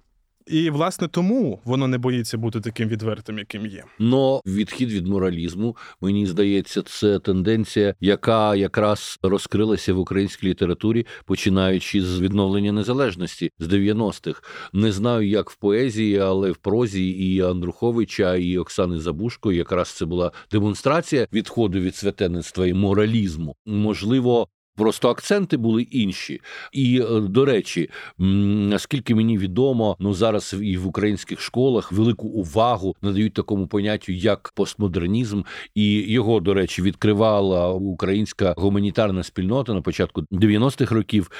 І 0.51 0.71
власне 0.71 1.09
тому 1.09 1.61
воно 1.65 1.89
не 1.89 1.99
боїться 1.99 2.39
бути 2.39 2.61
таким 2.61 2.89
відвертим, 2.89 3.39
яким 3.39 3.67
є. 3.67 3.85
Но 3.99 4.41
відхід 4.47 4.93
від 4.93 5.07
моралізму, 5.07 5.77
мені 6.01 6.27
здається, 6.27 6.83
це 6.83 7.19
тенденція, 7.19 7.95
яка 8.01 8.55
якраз 8.55 9.19
розкрилася 9.23 9.95
в 9.95 9.99
українській 9.99 10.47
літературі, 10.47 11.07
починаючи 11.25 12.03
з 12.03 12.21
відновлення 12.21 12.73
незалежності 12.73 13.51
з 13.59 13.69
90-х. 13.69 14.43
Не 14.73 14.93
знаю, 14.93 15.29
як 15.29 15.51
в 15.51 15.57
поезії, 15.57 16.19
але 16.19 16.51
в 16.51 16.57
прозі 16.57 17.11
і 17.11 17.41
Андруховича, 17.41 18.37
і 18.37 18.59
Оксани 18.59 18.99
Забушко, 18.99 19.53
якраз 19.53 19.89
це 19.89 20.05
була 20.05 20.33
демонстрація 20.53 21.27
відходу 21.33 21.81
від 21.81 21.97
святенництва 21.97 22.67
і 22.67 22.75
моралізму. 22.75 23.57
Можливо, 23.67 24.49
Просто 24.79 25.09
акценти 25.09 25.57
були 25.57 25.83
інші. 25.83 26.41
І 26.73 27.01
е, 27.01 27.21
до 27.21 27.45
речі, 27.45 27.91
наскільки 28.19 29.15
мені 29.15 29.39
відомо, 29.39 29.97
ну 29.99 30.15
зараз 30.15 30.57
і 30.63 30.77
в 30.77 30.87
українських 30.87 31.41
школах 31.41 31.93
велику 31.93 32.29
увагу 32.29 32.97
надають 33.03 33.35
такому 33.35 33.67
поняттю 33.67 34.13
як 34.13 34.53
постмодернізм, 34.55 35.43
і 35.75 36.13
його, 36.13 36.41
до 36.41 36.55
речі, 36.55 36.83
відкривала 36.83 37.69
українська 37.69 38.55
гуманітарна 38.57 39.23
спільнота 39.23 39.75
на 39.75 39.81
початку 39.81 40.23
90-х 40.33 40.95
років. 40.95 41.31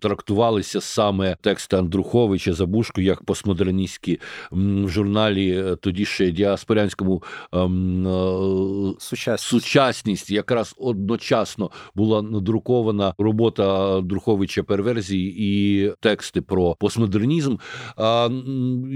Трактувалися 0.00 0.80
саме 0.80 1.36
тексти 1.40 1.76
Андруховича 1.76 2.52
Забушко 2.52 3.00
як 3.00 3.24
постмодерністські 3.24 4.20
в 4.50 4.88
журналі 4.88 5.58
е, 5.58 5.76
тоді 5.76 6.04
ще 6.04 6.30
діаспорянському 6.30 7.22
ем, 7.52 8.06
е, 8.06 8.94
сучасність. 8.98 9.44
сучасність 9.44 10.30
якраз 10.30 10.74
одночасно 10.78 11.70
була 11.94 12.11
була 12.12 12.22
надрукована 12.22 13.14
робота 13.18 14.00
Друховича 14.00 14.62
перверзії 14.62 15.34
і 15.38 15.90
тексти 16.00 16.40
про 16.40 16.74
постмодернізм. 16.74 17.56
А 17.96 18.28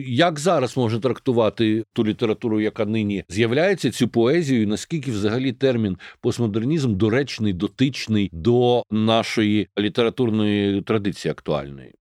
як 0.07 0.39
зараз 0.39 0.77
можна 0.77 1.01
трактувати 1.01 1.85
ту 1.93 2.05
літературу, 2.05 2.61
яка 2.61 2.85
нині 2.85 3.25
з'являється, 3.29 3.91
цю 3.91 4.09
поезію? 4.09 4.69
Наскільки 4.69 5.11
взагалі 5.11 5.53
термін 5.53 5.97
постмодернізм 6.21 6.97
доречний, 6.97 7.53
дотичний 7.53 8.31
до 8.33 8.83
нашої 8.91 9.69
літературної 9.79 10.83
традиції 10.83 11.33
актуальної? 11.33 11.93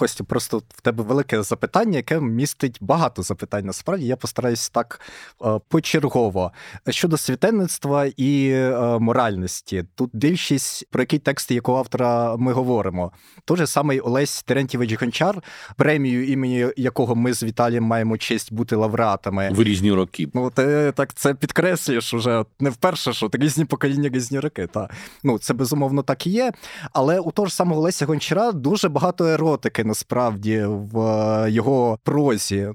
Костю, 0.00 0.24
просто 0.24 0.62
в 0.68 0.80
тебе 0.80 1.04
велике 1.04 1.42
запитання, 1.42 1.96
яке 1.96 2.20
містить 2.20 2.78
багато 2.80 3.22
запитань. 3.22 3.66
Насправді 3.66 4.06
я 4.06 4.16
постараюсь 4.16 4.68
так 4.70 5.00
е, 5.44 5.60
почергово. 5.68 6.52
Щодо 6.88 7.16
світенництва 7.16 8.06
і 8.16 8.50
е, 8.50 8.98
моральності, 8.98 9.84
тут 9.94 10.10
дивлячись, 10.12 10.84
про 10.90 11.02
який 11.02 11.18
текст 11.18 11.50
якого 11.50 11.78
автора 11.78 12.36
ми 12.36 12.52
говоримо. 12.52 13.12
Той 13.44 13.56
же 13.56 13.66
самий 13.66 14.00
Олесь 14.00 14.42
Терентьєвич 14.42 15.00
Гончар, 15.00 15.42
премію 15.76 16.26
імені 16.26 16.66
якого 16.76 17.14
ми 17.14 17.32
з 17.32 17.42
Віталієм 17.42 17.84
маємо 17.84 18.18
честь 18.18 18.52
бути 18.52 18.76
лауреатами. 18.76 19.50
в 19.52 19.62
різні 19.62 19.92
роки. 19.92 20.28
Ну 20.34 20.50
ти 20.50 20.92
так 20.96 21.14
це 21.14 21.34
підкреслюєш 21.34 22.14
уже 22.14 22.44
не 22.60 22.70
вперше, 22.70 23.12
що 23.12 23.28
так 23.28 23.42
різні 23.42 23.64
покоління, 23.64 24.10
різні 24.12 24.40
роки. 24.40 24.66
Та 24.66 24.88
ну 25.24 25.38
це 25.38 25.54
безумовно 25.54 26.02
так 26.02 26.26
і 26.26 26.30
є. 26.30 26.52
Але 26.92 27.20
у 27.20 27.30
того 27.30 27.48
ж 27.48 27.54
самого 27.54 27.80
Олеся 27.80 28.06
Гончара 28.06 28.52
дуже 28.52 28.88
багато 28.88 29.26
еротики 29.26 29.84
насправді 29.90 30.64
в 30.66 30.98
е, 31.00 31.50
його 31.50 31.98
прозі. 32.02 32.68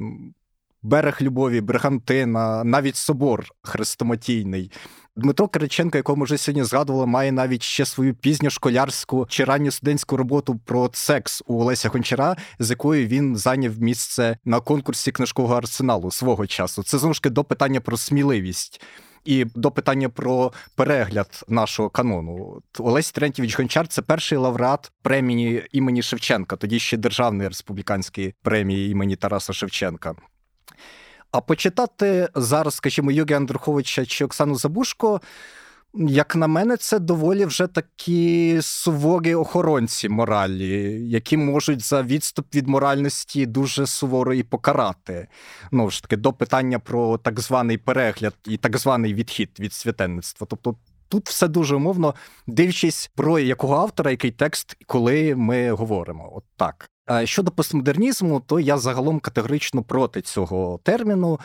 Берег 0.83 1.17
любові, 1.21 1.61
Бригантина, 1.61 2.63
навіть 2.63 2.95
собор 2.95 3.45
хрестоматійний. 3.61 4.71
Дмитро 5.15 5.47
Кириченко, 5.47 5.97
якого 5.97 6.15
ми 6.15 6.25
вже 6.25 6.37
сьогодні 6.37 6.63
згадували, 6.63 7.05
має 7.05 7.31
навіть 7.31 7.63
ще 7.63 7.85
свою 7.85 8.13
пізню 8.13 8.49
школярську 8.49 9.25
чи 9.29 9.43
ранню 9.43 9.71
студентську 9.71 10.17
роботу 10.17 10.59
про 10.65 10.89
секс 10.93 11.43
у 11.47 11.61
Олеся 11.61 11.89
Гончара, 11.89 12.35
з 12.59 12.69
якою 12.69 13.07
він 13.07 13.35
зайняв 13.35 13.81
місце 13.81 14.37
на 14.45 14.59
конкурсі 14.59 15.11
книжкового 15.11 15.55
арсеналу 15.55 16.11
свого 16.11 16.47
часу. 16.47 16.83
Це 16.83 16.97
знову 16.97 17.13
ж 17.13 17.21
таки 17.21 17.33
до 17.33 17.43
питання 17.43 17.81
про 17.81 17.97
сміливість. 17.97 18.81
І 19.25 19.45
до 19.55 19.71
питання 19.71 20.09
про 20.09 20.53
перегляд 20.75 21.43
нашого 21.47 21.89
канону. 21.89 22.61
Олесь 22.79 23.11
Трентівич 23.11 23.57
Гончар 23.57 23.87
це 23.87 24.01
перший 24.01 24.37
лауреат 24.37 24.91
премії 25.01 25.67
імені 25.71 26.01
Шевченка, 26.01 26.55
тоді 26.55 26.79
ще 26.79 26.97
державної 26.97 27.49
республіканської 27.49 28.33
премії 28.41 28.91
імені 28.91 29.15
Тараса 29.15 29.53
Шевченка. 29.53 30.15
А 31.31 31.41
почитати 31.41 32.29
зараз, 32.35 32.75
скажімо, 32.75 33.11
Юрія 33.11 33.37
Андруховича 33.37 34.05
чи 34.05 34.25
Оксану 34.25 34.55
Забушко. 34.55 35.21
Як 35.97 36.35
на 36.35 36.47
мене, 36.47 36.77
це 36.77 36.99
доволі 36.99 37.45
вже 37.45 37.67
такі 37.67 38.57
суворі 38.61 39.35
охоронці 39.35 40.09
моралі, 40.09 40.99
які 41.09 41.37
можуть 41.37 41.81
за 41.81 42.03
відступ 42.03 42.55
від 42.55 42.67
моральності 42.67 43.45
дуже 43.45 43.87
суворо 43.87 44.33
і 44.33 44.43
покарати. 44.43 45.27
Ну 45.71 45.89
ж 45.89 46.01
таки, 46.01 46.17
до 46.17 46.33
питання 46.33 46.79
про 46.79 47.17
так 47.17 47.39
званий 47.39 47.77
перегляд 47.77 48.33
і 48.45 48.57
так 48.57 48.77
званий 48.77 49.13
відхід 49.13 49.49
від 49.59 49.73
святенництва. 49.73 50.47
Тобто 50.49 50.75
тут 51.07 51.29
все 51.29 51.47
дуже 51.47 51.75
умовно, 51.75 52.15
дивлячись 52.47 53.11
про 53.15 53.39
якого 53.39 53.75
автора, 53.75 54.11
який 54.11 54.31
текст, 54.31 54.77
коли 54.85 55.35
ми 55.35 55.71
говоримо. 55.71 56.31
От 56.35 56.43
так. 56.55 56.89
Щодо 57.23 57.51
постмодернізму, 57.51 58.39
то 58.39 58.59
я 58.59 58.77
загалом 58.77 59.19
категорично 59.19 59.83
проти 59.83 60.21
цього 60.21 60.79
терміну. 60.83 61.39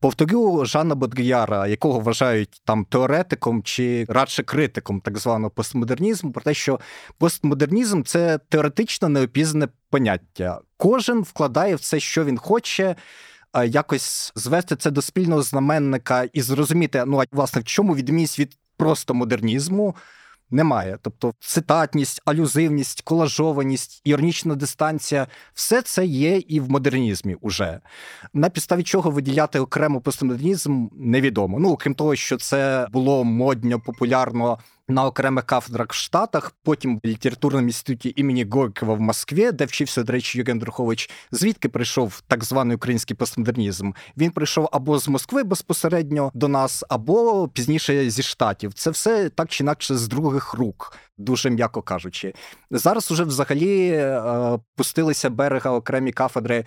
Повторю 0.00 0.64
Жанна 0.64 0.94
Бодріяра, 0.94 1.66
якого 1.66 2.00
вважають 2.00 2.62
там 2.64 2.84
теоретиком 2.84 3.62
чи 3.62 4.06
радше 4.08 4.42
критиком 4.42 5.00
так 5.00 5.18
званого 5.18 5.50
постмодернізму, 5.50 6.32
про 6.32 6.42
те, 6.42 6.54
що 6.54 6.80
постмодернізм 7.18 8.02
це 8.02 8.38
теоретично 8.48 9.08
неопізне 9.08 9.68
поняття. 9.90 10.60
Кожен 10.76 11.22
вкладає 11.22 11.74
в 11.74 11.80
це, 11.80 12.00
що 12.00 12.24
він 12.24 12.38
хоче. 12.38 12.96
Якось 13.66 14.32
звести 14.34 14.76
це 14.76 14.90
до 14.90 15.02
спільного 15.02 15.42
знаменника 15.42 16.24
і 16.32 16.40
зрозуміти, 16.40 17.04
ну 17.06 17.20
а 17.20 17.24
власне 17.32 17.60
в 17.60 17.64
чому 17.64 17.94
відмінність 17.94 18.38
від 18.38 18.56
просто 18.76 19.14
модернізму, 19.14 19.96
немає. 20.50 20.98
Тобто 21.02 21.34
цитатність, 21.40 22.22
алюзивність, 22.24 23.02
колажованість, 23.02 24.00
іронічна 24.04 24.54
дистанція 24.54 25.26
все 25.54 25.82
це 25.82 26.06
є 26.06 26.36
і 26.36 26.60
в 26.60 26.70
модернізмі 26.70 27.36
уже. 27.40 27.80
На 28.34 28.50
підставі 28.50 28.82
чого 28.82 29.10
виділяти 29.10 29.60
окремо 29.60 30.00
постмодернізм, 30.00 30.86
невідомо. 30.92 31.58
Ну, 31.58 31.76
крім 31.76 31.94
того, 31.94 32.16
що 32.16 32.36
це 32.36 32.86
було 32.92 33.24
модно, 33.24 33.80
популярно 33.80 34.58
на 34.90 35.06
окремих 35.06 35.44
кафедрах 35.44 35.88
в 35.90 35.94
Штатах, 35.94 36.52
потім 36.62 37.00
в 37.04 37.06
літературному 37.06 37.66
інституті 37.66 38.12
імені 38.16 38.44
Горького 38.44 38.94
в 38.94 39.00
Москві, 39.00 39.52
де 39.52 39.64
вчився, 39.64 40.02
до 40.02 40.12
речі, 40.12 40.38
Юрій 40.38 40.50
Андрухович, 40.50 41.10
звідки 41.30 41.68
прийшов 41.68 42.22
так 42.26 42.44
званий 42.44 42.76
український 42.76 43.16
постмодернізм. 43.16 43.92
Він 44.16 44.30
прийшов 44.30 44.68
або 44.72 44.98
з 44.98 45.08
Москви 45.08 45.42
безпосередньо 45.42 46.30
до 46.34 46.48
нас, 46.48 46.84
або 46.88 47.48
пізніше 47.48 48.10
зі 48.10 48.22
штатів. 48.22 48.74
Це 48.74 48.90
все 48.90 49.28
так 49.28 49.48
чи 49.48 49.64
інакше 49.64 49.96
з 49.96 50.08
других 50.08 50.54
рук. 50.54 50.96
Дуже 51.18 51.50
м'яко 51.50 51.82
кажучи, 51.82 52.34
зараз 52.70 53.10
уже 53.10 53.24
взагалі 53.24 53.88
е, 53.88 54.58
пустилися 54.76 55.30
берега 55.30 55.70
окремі 55.70 56.12
кафедри. 56.12 56.64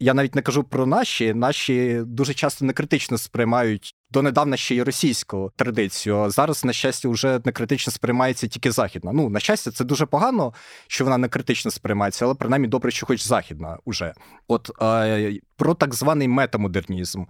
Я 0.00 0.14
навіть 0.14 0.34
не 0.34 0.42
кажу 0.42 0.64
про 0.64 0.86
наші. 0.86 1.34
Наші 1.34 2.02
дуже 2.06 2.34
часто 2.34 2.64
некритично 2.64 3.18
сприймають 3.18 3.94
донедавна 4.12 4.56
ще 4.56 4.74
й 4.74 4.82
російську 4.82 5.52
традицію. 5.56 6.16
а 6.16 6.30
Зараз, 6.30 6.64
на 6.64 6.72
щастя, 6.72 7.08
вже 7.08 7.40
не 7.44 7.52
критично 7.52 7.92
сприймається 7.92 8.46
тільки 8.48 8.70
західна. 8.70 9.12
Ну, 9.12 9.28
на 9.28 9.40
щастя, 9.40 9.70
це 9.70 9.84
дуже 9.84 10.06
погано, 10.06 10.52
що 10.86 11.04
вона 11.04 11.18
не 11.18 11.28
критично 11.28 11.70
сприймається, 11.70 12.24
але 12.24 12.34
принаймні 12.34 12.68
добре, 12.68 12.90
що 12.90 13.06
хоч 13.06 13.22
західна 13.26 13.78
уже. 13.84 14.12
От 14.48 14.70
е, 14.82 15.40
про 15.56 15.74
так 15.74 15.94
званий 15.94 16.28
метамодернізм, 16.28 17.24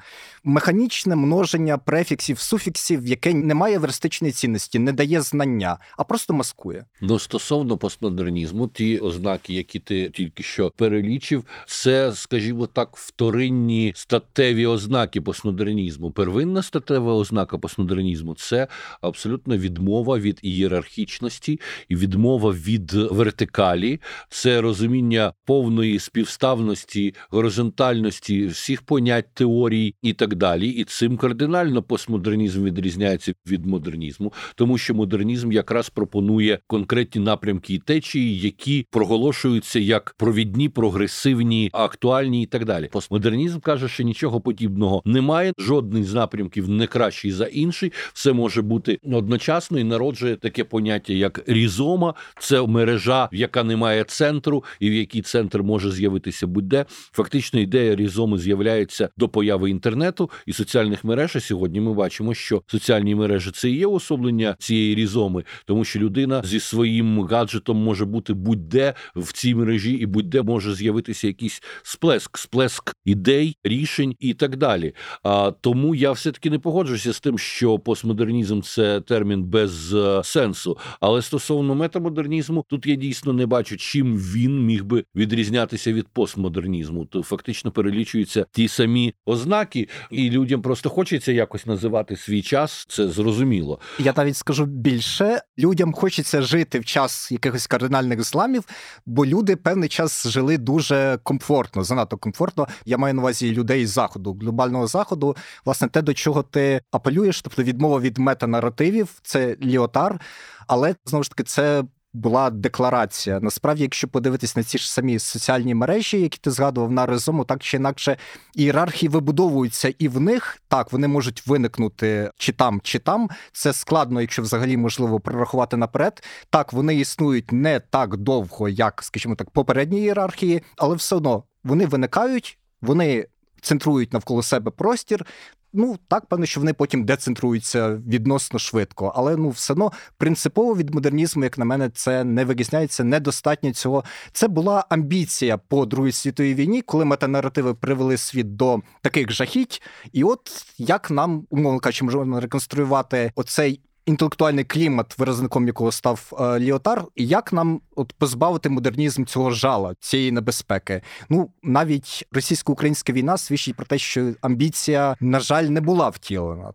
механічне 0.44 1.16
множення 1.16 1.78
префіксів, 1.78 2.38
суфіксів, 2.38 3.06
яке 3.06 3.34
не 3.34 3.54
має 3.54 3.78
верстичної 3.78 4.32
цінності, 4.32 4.78
не 4.78 4.92
дає 4.92 5.20
знання, 5.20 5.78
а 5.96 6.04
просто 6.04 6.34
маскує. 6.34 6.84
Ну 7.00 7.18
стосовно 7.18 7.78
постмодернізму, 7.78 8.68
ті 8.68 8.98
ознаки, 8.98 9.54
які 9.54 9.78
ти 9.78 10.10
тільки 10.10 10.42
що 10.42 10.70
перелічив, 10.70 11.44
це, 11.66 12.12
скажімо 12.14 12.66
так, 12.66 12.96
вторинні 12.96 13.92
статеві 13.96 14.66
ознаки 14.66 15.20
постмодернізму. 15.20 16.10
Первинна 16.10 16.62
статева 16.70 17.14
ознака 17.14 17.58
постмодернізму 17.58 18.34
це 18.34 18.68
абсолютно 19.00 19.56
відмова 19.56 20.18
від 20.18 20.38
ієрархічності 20.42 21.60
відмова 21.90 22.52
від 22.52 22.92
вертикалі, 22.92 24.00
це 24.28 24.60
розуміння 24.60 25.32
повної 25.44 25.98
співставності, 25.98 27.14
горизонтальності 27.30 28.46
всіх 28.46 28.82
понять 28.82 29.34
теорій 29.34 29.94
і 30.02 30.12
так 30.12 30.34
далі. 30.34 30.68
І 30.68 30.84
цим 30.84 31.16
кардинально 31.16 31.82
постмодернізм 31.82 32.64
відрізняється 32.64 33.32
від 33.46 33.66
модернізму, 33.66 34.32
тому 34.54 34.78
що 34.78 34.94
модернізм 34.94 35.52
якраз 35.52 35.90
пропонує 35.90 36.58
конкретні 36.66 37.20
напрямки 37.20 37.74
і 37.74 37.78
течії, 37.78 38.38
які 38.38 38.86
проголошуються 38.90 39.78
як 39.78 40.14
провідні, 40.18 40.68
прогресивні, 40.68 41.70
актуальні 41.72 42.42
і 42.42 42.46
так 42.46 42.64
далі. 42.64 42.88
Постмодернізм 42.92 43.60
каже, 43.60 43.88
що 43.88 44.02
нічого 44.02 44.40
подібного 44.40 45.02
немає. 45.04 45.52
Жодний 45.58 46.04
з 46.04 46.14
напрямків 46.14 46.59
100% 46.60 46.68
не 46.68 46.86
кращий 46.86 47.32
за 47.32 47.44
інший. 47.44 47.92
Все 48.12 48.32
може 48.32 48.62
бути 48.62 48.98
одночасно 49.12 49.78
і 49.78 49.84
народжує 49.84 50.36
таке 50.36 50.64
поняття, 50.64 51.12
як 51.12 51.42
різома. 51.46 52.14
Це 52.38 52.66
мережа, 52.66 53.28
яка 53.32 53.64
не 53.64 53.76
має 53.76 54.04
центру, 54.04 54.64
і 54.80 54.90
в 54.90 54.92
якій 54.92 55.22
центр 55.22 55.62
може 55.62 55.90
з'явитися 55.90 56.46
будь-де. 56.46 56.84
Фактично, 56.88 57.60
ідея 57.60 57.96
різоми 57.96 58.38
з'являється 58.38 59.08
до 59.16 59.28
появи 59.28 59.70
інтернету 59.70 60.30
і 60.46 60.52
соціальних 60.52 61.04
мереж. 61.04 61.36
А 61.36 61.40
Сьогодні 61.40 61.80
ми 61.80 61.94
бачимо, 61.94 62.34
що 62.34 62.62
соціальні 62.66 63.14
мережі 63.14 63.50
це 63.50 63.70
і 63.70 63.76
є 63.76 63.86
особлення 63.86 64.56
цієї 64.58 64.94
різоми, 64.94 65.44
тому 65.64 65.84
що 65.84 65.98
людина 65.98 66.42
зі 66.44 66.60
своїм 66.60 67.22
гаджетом 67.22 67.76
може 67.76 68.04
бути 68.04 68.34
будь-де 68.34 68.94
в 69.16 69.32
цій 69.32 69.54
мережі, 69.54 69.92
і 69.92 70.06
будь-де 70.06 70.42
може 70.42 70.74
з'явитися 70.74 71.26
якийсь 71.26 71.62
сплеск, 71.82 72.38
сплеск 72.38 72.94
ідей, 73.04 73.56
рішень 73.64 74.14
і 74.18 74.34
так 74.34 74.56
далі. 74.56 74.94
А 75.22 75.52
тому 75.60 75.94
я 75.94 76.12
все 76.12 76.32
таки 76.32 76.49
не 76.50 76.58
погоджуюся 76.58 77.12
з 77.12 77.20
тим, 77.20 77.38
що 77.38 77.78
постмодернізм 77.78 78.60
це 78.60 79.00
термін 79.00 79.44
без 79.44 79.94
е, 79.94 80.20
сенсу. 80.24 80.78
Але 81.00 81.22
стосовно 81.22 81.74
метамодернізму, 81.74 82.64
тут 82.68 82.86
я 82.86 82.94
дійсно 82.94 83.32
не 83.32 83.46
бачу, 83.46 83.76
чим 83.76 84.16
він 84.16 84.66
міг 84.66 84.84
би 84.84 85.04
відрізнятися 85.14 85.92
від 85.92 86.08
постмодернізму. 86.08 87.04
То 87.04 87.22
фактично 87.22 87.70
перелічуються 87.70 88.46
ті 88.52 88.68
самі 88.68 89.14
ознаки, 89.26 89.88
і 90.10 90.30
людям 90.30 90.62
просто 90.62 90.90
хочеться 90.90 91.32
якось 91.32 91.66
називати 91.66 92.16
свій 92.16 92.42
час. 92.42 92.86
Це 92.88 93.08
зрозуміло. 93.08 93.80
Я 93.98 94.14
навіть 94.16 94.36
скажу 94.36 94.64
більше, 94.64 95.42
людям 95.58 95.92
хочеться 95.92 96.42
жити 96.42 96.78
в 96.78 96.84
час 96.84 97.32
якихось 97.32 97.66
кардинальних 97.66 98.22
зламів, 98.22 98.64
бо 99.06 99.26
люди 99.26 99.56
певний 99.56 99.88
час 99.88 100.26
жили 100.26 100.58
дуже 100.58 101.18
комфортно, 101.22 101.84
занадто 101.84 102.16
комфортно. 102.16 102.66
Я 102.84 102.98
маю 102.98 103.14
на 103.14 103.22
увазі 103.22 103.52
людей 103.52 103.86
з 103.86 103.90
заходу, 103.90 104.38
глобального 104.40 104.86
заходу. 104.86 105.36
Власне, 105.64 105.88
те, 105.88 106.02
до 106.02 106.14
чого 106.14 106.39
ти 106.42 106.82
апелюєш, 106.90 107.42
тобто 107.42 107.62
відмова 107.62 108.00
від 108.00 108.18
метанаративів, 108.18 109.18
це 109.22 109.56
ліотар, 109.62 110.20
але 110.66 110.94
знову 111.04 111.22
ж 111.22 111.30
таки 111.30 111.42
це. 111.42 111.84
Була 112.12 112.50
декларація. 112.50 113.40
Насправді, 113.40 113.82
якщо 113.82 114.08
подивитись 114.08 114.56
на 114.56 114.62
ці 114.62 114.78
ж 114.78 114.92
самі 114.92 115.18
соціальні 115.18 115.74
мережі, 115.74 116.20
які 116.20 116.38
ти 116.38 116.50
згадував 116.50 116.92
на 116.92 117.06
резому, 117.06 117.44
так 117.44 117.62
чи 117.62 117.76
інакше 117.76 118.16
ієрархії 118.54 119.10
вибудовуються, 119.10 119.94
і 119.98 120.08
в 120.08 120.20
них 120.20 120.58
так 120.68 120.92
вони 120.92 121.08
можуть 121.08 121.46
виникнути 121.46 122.30
чи 122.36 122.52
там, 122.52 122.80
чи 122.82 122.98
там. 122.98 123.30
Це 123.52 123.72
складно, 123.72 124.20
якщо 124.20 124.42
взагалі 124.42 124.76
можливо 124.76 125.20
прорахувати 125.20 125.76
наперед. 125.76 126.22
Так, 126.50 126.72
вони 126.72 126.96
існують 126.96 127.52
не 127.52 127.80
так 127.80 128.16
довго, 128.16 128.68
як, 128.68 129.02
скажімо 129.02 129.34
так, 129.34 129.50
попередні 129.50 130.00
ієрархії, 130.00 130.62
але 130.76 130.94
все 130.94 131.16
одно 131.16 131.44
вони 131.64 131.86
виникають, 131.86 132.58
вони 132.82 133.26
центрують 133.60 134.12
навколо 134.12 134.42
себе 134.42 134.70
простір. 134.70 135.26
Ну, 135.72 135.98
так, 136.08 136.26
певно, 136.26 136.46
що 136.46 136.60
вони 136.60 136.72
потім 136.72 137.04
децентруються 137.04 137.90
відносно 138.06 138.58
швидко, 138.58 139.12
але 139.16 139.36
ну 139.36 139.48
все 139.48 139.72
одно 139.72 139.92
принципово 140.16 140.76
від 140.76 140.94
модернізму, 140.94 141.44
як 141.44 141.58
на 141.58 141.64
мене, 141.64 141.90
це 141.90 142.24
не 142.24 142.44
вигізняється, 142.44 143.04
недостатньо 143.04 143.72
цього. 143.72 144.04
Це 144.32 144.48
була 144.48 144.84
амбіція 144.88 145.58
по 145.58 145.86
Другій 145.86 146.12
світовій 146.12 146.54
війні, 146.54 146.82
коли 146.82 147.04
метанаративи 147.04 147.74
привели 147.74 148.16
світ 148.16 148.56
до 148.56 148.80
таких 149.02 149.32
жахіть. 149.32 149.82
І 150.12 150.24
от 150.24 150.40
як 150.78 151.10
нам, 151.10 151.46
умовно 151.50 151.80
кажучи, 151.80 152.04
можемо 152.04 152.40
реконструювати 152.40 153.32
оцей 153.34 153.80
інтелектуальний 154.10 154.64
клімат, 154.64 155.18
виразником 155.18 155.66
якого 155.66 155.92
став 155.92 156.32
е, 156.40 156.58
Ліотар, 156.60 157.04
і 157.14 157.26
як 157.26 157.52
нам 157.52 157.80
от 157.96 158.12
позбавити 158.12 158.68
модернізм 158.68 159.24
цього 159.24 159.50
жала, 159.50 159.94
цієї 160.00 160.32
небезпеки? 160.32 161.02
Ну 161.28 161.50
навіть 161.62 162.26
російсько-українська 162.32 163.12
війна 163.12 163.36
свідчить 163.36 163.76
про 163.76 163.86
те, 163.86 163.98
що 163.98 164.32
амбіція, 164.40 165.16
на 165.20 165.40
жаль, 165.40 165.64
не 165.64 165.80
була 165.80 166.08
втілена. 166.08 166.72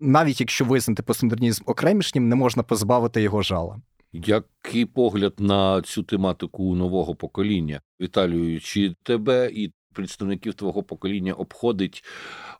Навіть 0.00 0.40
якщо 0.40 0.64
визнати 0.64 1.02
постмодернізм 1.02 1.62
окремішнім, 1.66 2.28
не 2.28 2.34
можна 2.34 2.62
позбавити 2.62 3.22
його 3.22 3.42
жала. 3.42 3.80
Який 4.12 4.84
погляд 4.84 5.34
на 5.38 5.82
цю 5.82 6.02
тематику 6.02 6.74
нового 6.74 7.14
покоління, 7.14 7.80
Віталію, 8.00 8.60
чи 8.60 8.94
тебе 9.02 9.50
і 9.52 9.72
представників 9.96 10.54
твого 10.54 10.82
покоління 10.82 11.32
обходить 11.32 12.04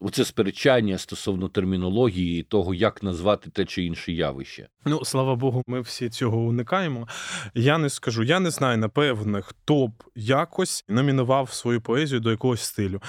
оце 0.00 0.24
сперечання 0.24 0.98
стосовно 0.98 1.48
термінології 1.48 2.42
того, 2.42 2.74
як 2.74 3.02
назвати 3.02 3.50
те 3.50 3.64
чи 3.64 3.84
інше 3.84 4.12
явище? 4.12 4.68
Ну, 4.84 5.04
слава 5.04 5.34
Богу, 5.34 5.62
ми 5.66 5.80
всі 5.80 6.10
цього 6.10 6.38
уникаємо. 6.38 7.08
Я 7.54 7.78
не 7.78 7.90
скажу, 7.90 8.22
я 8.22 8.40
не 8.40 8.50
знаю, 8.50 8.78
напевне, 8.78 9.42
хто 9.42 9.86
б 9.86 9.92
якось 10.14 10.84
номінував 10.88 11.52
свою 11.52 11.80
поезію 11.80 12.20
до 12.20 12.30
якогось 12.30 12.60
стилю. 12.62 13.02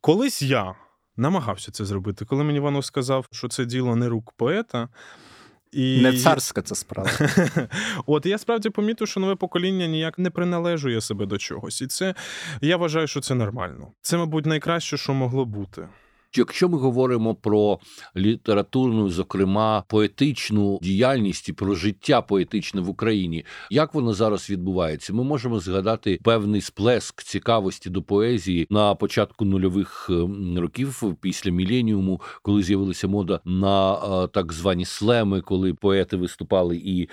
Колись 0.00 0.42
я 0.42 0.74
намагався 1.16 1.72
це 1.72 1.84
зробити, 1.84 2.24
коли 2.24 2.44
мені 2.44 2.58
Іванов 2.58 2.84
сказав, 2.84 3.26
що 3.32 3.48
це 3.48 3.64
діло 3.64 3.96
не 3.96 4.08
рук 4.08 4.32
поета. 4.36 4.88
І... 5.74 6.02
Не 6.02 6.12
царська 6.12 6.62
це 6.62 6.74
справа. 6.74 7.10
От 8.06 8.26
я 8.26 8.38
справді 8.38 8.70
помітив, 8.70 9.08
що 9.08 9.20
нове 9.20 9.34
покоління 9.34 9.86
ніяк 9.86 10.18
не 10.18 10.30
приналежує 10.30 11.00
себе 11.00 11.26
до 11.26 11.38
чогось. 11.38 11.82
І 11.82 11.86
це 11.86 12.14
я 12.60 12.76
вважаю, 12.76 13.06
що 13.06 13.20
це 13.20 13.34
нормально. 13.34 13.88
Це, 14.02 14.16
мабуть, 14.16 14.46
найкраще, 14.46 14.96
що 14.96 15.14
могло 15.14 15.44
бути. 15.44 15.88
Якщо 16.36 16.68
ми 16.68 16.78
говоримо 16.78 17.34
про 17.34 17.78
літературну, 18.16 19.08
зокрема 19.08 19.84
поетичну 19.88 20.78
діяльність 20.82 21.48
і 21.48 21.52
про 21.52 21.74
життя 21.74 22.22
поетичне 22.22 22.80
в 22.80 22.88
Україні, 22.88 23.44
як 23.70 23.94
воно 23.94 24.14
зараз 24.14 24.50
відбувається? 24.50 25.12
Ми 25.12 25.24
можемо 25.24 25.60
згадати 25.60 26.18
певний 26.24 26.60
сплеск 26.60 27.22
цікавості 27.22 27.90
до 27.90 28.02
поезії 28.02 28.66
на 28.70 28.94
початку 28.94 29.44
нульових 29.44 30.06
ем, 30.10 30.58
років 30.58 31.16
після 31.20 31.50
міленіуму, 31.50 32.20
коли 32.42 32.62
з'явилася 32.62 33.08
мода 33.08 33.40
на 33.44 33.94
е, 33.94 34.28
так 34.28 34.52
звані 34.52 34.84
слеми, 34.84 35.40
коли 35.40 35.74
поети 35.74 36.16
виступали 36.16 36.76
і 36.76 37.08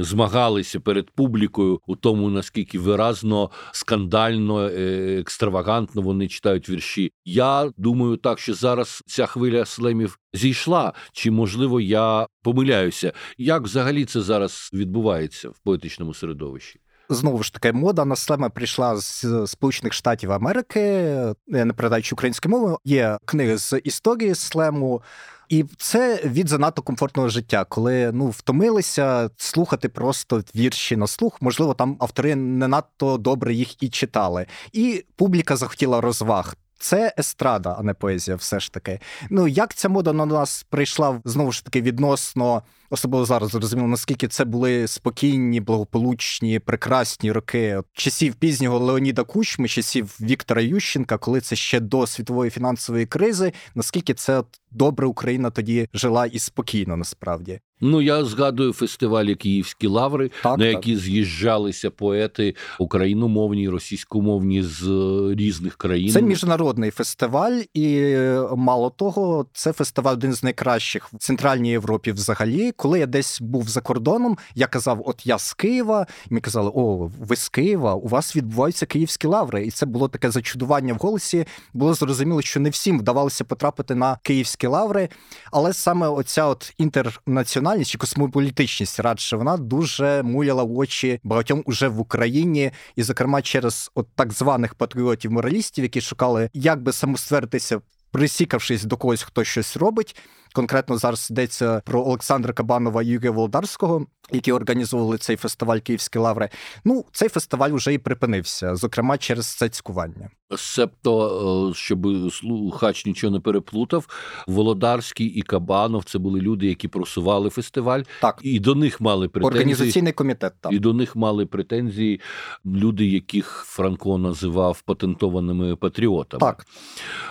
змагалися 0.00 0.80
перед 0.80 1.10
публікою 1.10 1.80
у 1.86 1.96
тому, 1.96 2.30
наскільки 2.30 2.78
виразно, 2.78 3.50
скандально, 3.72 4.60
е, 4.60 5.16
екстравагантно 5.20 6.02
вони 6.02 6.28
читають 6.28 6.68
вірші. 6.68 7.12
Я 7.24 7.70
думаю, 7.76 8.16
так 8.16 8.38
що 8.38 8.53
зараз 8.54 9.02
ця 9.06 9.26
хвиля 9.26 9.64
слемів 9.64 10.18
зійшла, 10.32 10.92
чи 11.12 11.30
можливо 11.30 11.80
я 11.80 12.26
помиляюся? 12.42 13.12
Як 13.38 13.62
взагалі 13.62 14.04
це 14.04 14.20
зараз 14.20 14.70
відбувається 14.72 15.48
в 15.48 15.58
поетичному 15.58 16.14
середовищі? 16.14 16.80
Знову 17.08 17.42
ж 17.42 17.52
таки, 17.52 17.72
мода 17.72 18.04
на 18.04 18.16
слеми 18.16 18.50
прийшла 18.50 18.96
з 18.96 19.46
Сполучених 19.46 19.92
Штатів 19.92 20.32
Америки, 20.32 21.10
не 21.46 21.72
передаючи 21.72 22.14
українською 22.14 22.54
мовою. 22.54 22.78
Є 22.84 23.18
книги 23.24 23.58
з 23.58 23.78
історії 23.84 24.34
слему. 24.34 25.02
І 25.48 25.64
це 25.78 26.20
від 26.24 26.48
занадто 26.48 26.82
комфортного 26.82 27.28
життя, 27.28 27.64
коли 27.64 28.12
ну 28.12 28.28
втомилися 28.28 29.30
слухати 29.36 29.88
просто 29.88 30.42
вірші 30.56 30.96
на 30.96 31.06
слух. 31.06 31.42
Можливо, 31.42 31.74
там 31.74 31.96
автори 32.00 32.36
не 32.36 32.68
надто 32.68 33.18
добре 33.18 33.54
їх 33.54 33.82
і 33.82 33.88
читали, 33.88 34.46
і 34.72 35.04
публіка 35.16 35.56
захотіла 35.56 36.00
розваг. 36.00 36.54
Це 36.84 37.14
естрада, 37.18 37.76
а 37.78 37.82
не 37.82 37.94
поезія, 37.94 38.36
все 38.36 38.60
ж 38.60 38.72
таки. 38.72 39.00
Ну 39.30 39.48
як 39.48 39.74
ця 39.74 39.88
мода 39.88 40.12
на 40.12 40.26
нас 40.26 40.66
прийшла 40.70 41.20
знову 41.24 41.52
ж 41.52 41.64
таки 41.64 41.82
відносно, 41.82 42.62
особливо 42.90 43.24
зараз 43.24 43.50
зрозуміло, 43.50 43.88
наскільки 43.88 44.28
це 44.28 44.44
були 44.44 44.88
спокійні, 44.88 45.60
благополучні, 45.60 46.58
прекрасні 46.58 47.32
роки 47.32 47.80
часів 47.92 48.34
пізнього 48.34 48.78
Леоніда 48.78 49.24
Кучми, 49.24 49.68
часів 49.68 50.16
Віктора 50.20 50.62
Ющенка, 50.62 51.18
коли 51.18 51.40
це 51.40 51.56
ще 51.56 51.80
до 51.80 52.06
світової 52.06 52.50
фінансової 52.50 53.06
кризи, 53.06 53.52
наскільки 53.74 54.14
це 54.14 54.42
добре 54.70 55.06
Україна 55.06 55.50
тоді 55.50 55.88
жила 55.94 56.26
і 56.26 56.38
спокійно, 56.38 56.96
насправді. 56.96 57.60
Ну, 57.86 58.00
я 58.00 58.24
згадую 58.24 58.72
фестивалі 58.72 59.34
Київські 59.34 59.86
лаври, 59.86 60.30
так, 60.42 60.58
на 60.58 60.66
які 60.66 60.92
так. 60.92 61.02
з'їжджалися 61.02 61.90
поети 61.90 62.54
україномовні, 62.78 63.68
російськомовні 63.68 64.62
з 64.62 64.82
е, 64.82 65.34
різних 65.34 65.76
країн. 65.76 66.12
Це 66.12 66.22
міжнародний 66.22 66.90
фестиваль, 66.90 67.60
і 67.74 67.96
е, 67.96 68.46
мало 68.56 68.90
того, 68.90 69.46
це 69.52 69.72
фестиваль 69.72 70.12
один 70.12 70.32
з 70.32 70.42
найкращих 70.42 71.12
в 71.12 71.18
центральній 71.18 71.70
Європі. 71.70 72.12
Взагалі, 72.12 72.72
коли 72.72 72.98
я 72.98 73.06
десь 73.06 73.40
був 73.40 73.68
за 73.68 73.80
кордоном, 73.80 74.38
я 74.54 74.66
казав: 74.66 75.02
От 75.06 75.26
я 75.26 75.38
з 75.38 75.54
Києва, 75.54 76.06
і 76.30 76.34
мені 76.34 76.40
казали, 76.40 76.70
о, 76.74 77.10
ви 77.20 77.36
з 77.36 77.48
Києва, 77.48 77.94
у 77.94 78.08
вас 78.08 78.36
відбуваються 78.36 78.86
київські 78.86 79.26
лаври. 79.26 79.66
І 79.66 79.70
це 79.70 79.86
було 79.86 80.08
таке 80.08 80.30
зачудування 80.30 80.94
в 80.94 80.96
голосі. 80.96 81.46
Було 81.74 81.94
зрозуміло, 81.94 82.42
що 82.42 82.60
не 82.60 82.70
всім 82.70 82.98
вдавалося 82.98 83.44
потрапити 83.44 83.94
на 83.94 84.18
київські 84.22 84.66
лаври, 84.66 85.08
але 85.52 85.72
саме 85.72 86.08
оця 86.08 86.46
от 86.46 86.74
інтернаціональна 86.78 87.73
національність 87.74 87.90
чи 87.90 87.98
космополітичність 87.98 89.00
радше 89.00 89.36
вона 89.36 89.56
дуже 89.56 90.22
муляла 90.22 90.62
в 90.62 90.78
очі 90.78 91.20
багатьом 91.24 91.62
уже 91.66 91.88
в 91.88 92.00
Україні, 92.00 92.70
і, 92.96 93.02
зокрема, 93.02 93.42
через 93.42 93.90
от 93.94 94.06
так 94.14 94.32
званих 94.32 94.74
патріотів-моралістів, 94.74 95.82
які 95.82 96.00
шукали, 96.00 96.50
як 96.54 96.82
би 96.82 96.92
самоствердитися, 96.92 97.80
присікавшись 98.10 98.84
до 98.84 98.96
когось, 98.96 99.22
хто 99.22 99.44
щось 99.44 99.76
робить. 99.76 100.16
Конкретно 100.54 100.98
зараз 100.98 101.28
йдеться 101.30 101.82
про 101.84 102.06
Олександра 102.06 102.52
Кабанова 102.52 103.02
і 103.02 103.06
Юрія 103.06 103.30
Володарського, 103.30 104.06
які 104.32 104.52
організовували 104.52 105.18
цей 105.18 105.36
фестиваль 105.36 105.78
Київські 105.78 106.18
лаври. 106.18 106.48
Ну, 106.84 107.04
цей 107.12 107.28
фестиваль 107.28 107.70
вже 107.70 107.92
і 107.94 107.98
припинився, 107.98 108.76
зокрема 108.76 109.18
через 109.18 109.46
це 109.46 109.68
цькування. 109.68 110.30
Себто, 110.56 111.70
е, 111.70 111.74
щоб 111.74 112.06
слухач 112.32 113.06
нічого 113.06 113.32
не 113.32 113.40
переплутав, 113.40 114.06
Володарський 114.46 115.26
і 115.26 115.42
Кабанов 115.42 116.04
це 116.04 116.18
були 116.18 116.40
люди, 116.40 116.66
які 116.66 116.88
просували 116.88 117.50
фестиваль, 117.50 118.02
так 118.20 118.40
і 118.42 118.60
до 118.60 118.74
них 118.74 119.00
мали 119.00 119.28
претензії. 119.28 119.60
Організаційний 119.60 120.12
комітет 120.12 120.52
там. 120.60 120.74
і 120.74 120.78
до 120.78 120.92
них 120.92 121.16
мали 121.16 121.46
претензії 121.46 122.20
люди, 122.66 123.06
яких 123.06 123.64
Франко 123.66 124.18
називав 124.18 124.80
патентованими 124.80 125.76
патріотами. 125.76 126.40
Так. 126.40 126.66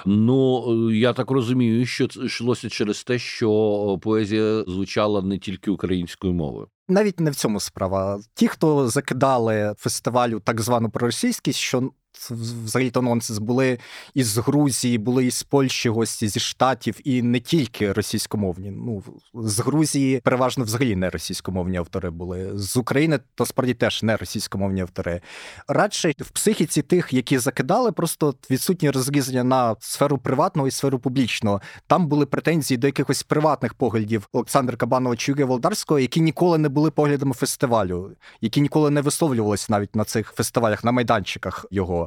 Ну 0.05 0.65
е, 0.89 0.97
я 0.97 1.13
так 1.13 1.31
розумію, 1.31 1.85
що 1.85 2.07
це 2.07 2.25
йшлося 2.25 2.69
через 2.69 3.03
те, 3.03 3.12
що 3.19 3.99
поезія 4.01 4.63
звучала 4.63 5.21
не 5.21 5.37
тільки 5.37 5.71
українською 5.71 6.33
мовою. 6.33 6.67
Навіть 6.87 7.19
не 7.19 7.31
в 7.31 7.35
цьому 7.35 7.59
справа. 7.59 8.19
Ті, 8.33 8.47
хто 8.47 8.87
закидали 8.87 9.73
фестивалю 9.77 10.39
так 10.39 10.61
звану 10.61 10.89
проросійськість, 10.89 11.59
що 11.59 11.91
взагалі 12.29 12.91
то 12.91 13.01
нонсенс, 13.01 13.39
були 13.39 13.79
із 14.13 14.37
Грузії, 14.37 14.97
були 14.97 15.25
із 15.25 15.43
Польщі 15.43 15.89
гості, 15.89 16.27
зі 16.27 16.39
Штатів, 16.39 16.99
і 17.03 17.21
не 17.21 17.39
тільки 17.39 17.93
російськомовні. 17.93 18.71
Ну 18.71 19.03
з 19.33 19.59
Грузії 19.59 20.19
переважно 20.19 20.63
взагалі 20.63 20.95
не 20.95 21.09
російськомовні 21.09 21.77
автори 21.77 22.09
були. 22.09 22.51
З 22.53 22.77
України 22.77 23.19
то 23.35 23.45
справді 23.45 23.73
теж 23.73 24.03
не 24.03 24.17
російськомовні 24.17 24.81
автори. 24.81 25.21
Радше 25.67 26.13
в 26.19 26.29
психіці 26.29 26.81
тих, 26.81 27.13
які 27.13 27.37
закидали, 27.37 27.91
просто 27.91 28.35
відсутні 28.51 28.89
розрізання 28.89 29.43
на 29.43 29.75
сферу 29.79 30.17
приватного 30.17 30.67
і 30.67 30.71
сферу 30.71 30.99
публічного. 30.99 31.61
Там 31.87 32.07
були 32.07 32.25
претензії 32.25 32.77
до 32.77 32.87
якихось 32.87 33.23
приватних 33.23 33.73
поглядів 33.73 34.27
Олександра 34.33 34.77
Кабанова 34.77 35.15
чи 35.15 35.31
Юрія 35.31 35.45
Волдарського, 35.45 35.99
які 35.99 36.21
ніколи 36.21 36.57
не 36.57 36.69
були 36.69 36.91
поглядами 36.91 37.33
фестивалю, 37.33 38.11
які 38.41 38.61
ніколи 38.61 38.89
не 38.89 39.01
висловлювалися 39.01 39.67
навіть 39.69 39.95
на 39.95 40.03
цих 40.03 40.33
фестивалях, 40.33 40.83
на 40.83 40.91
майданчиках 40.91 41.65
його. 41.71 42.02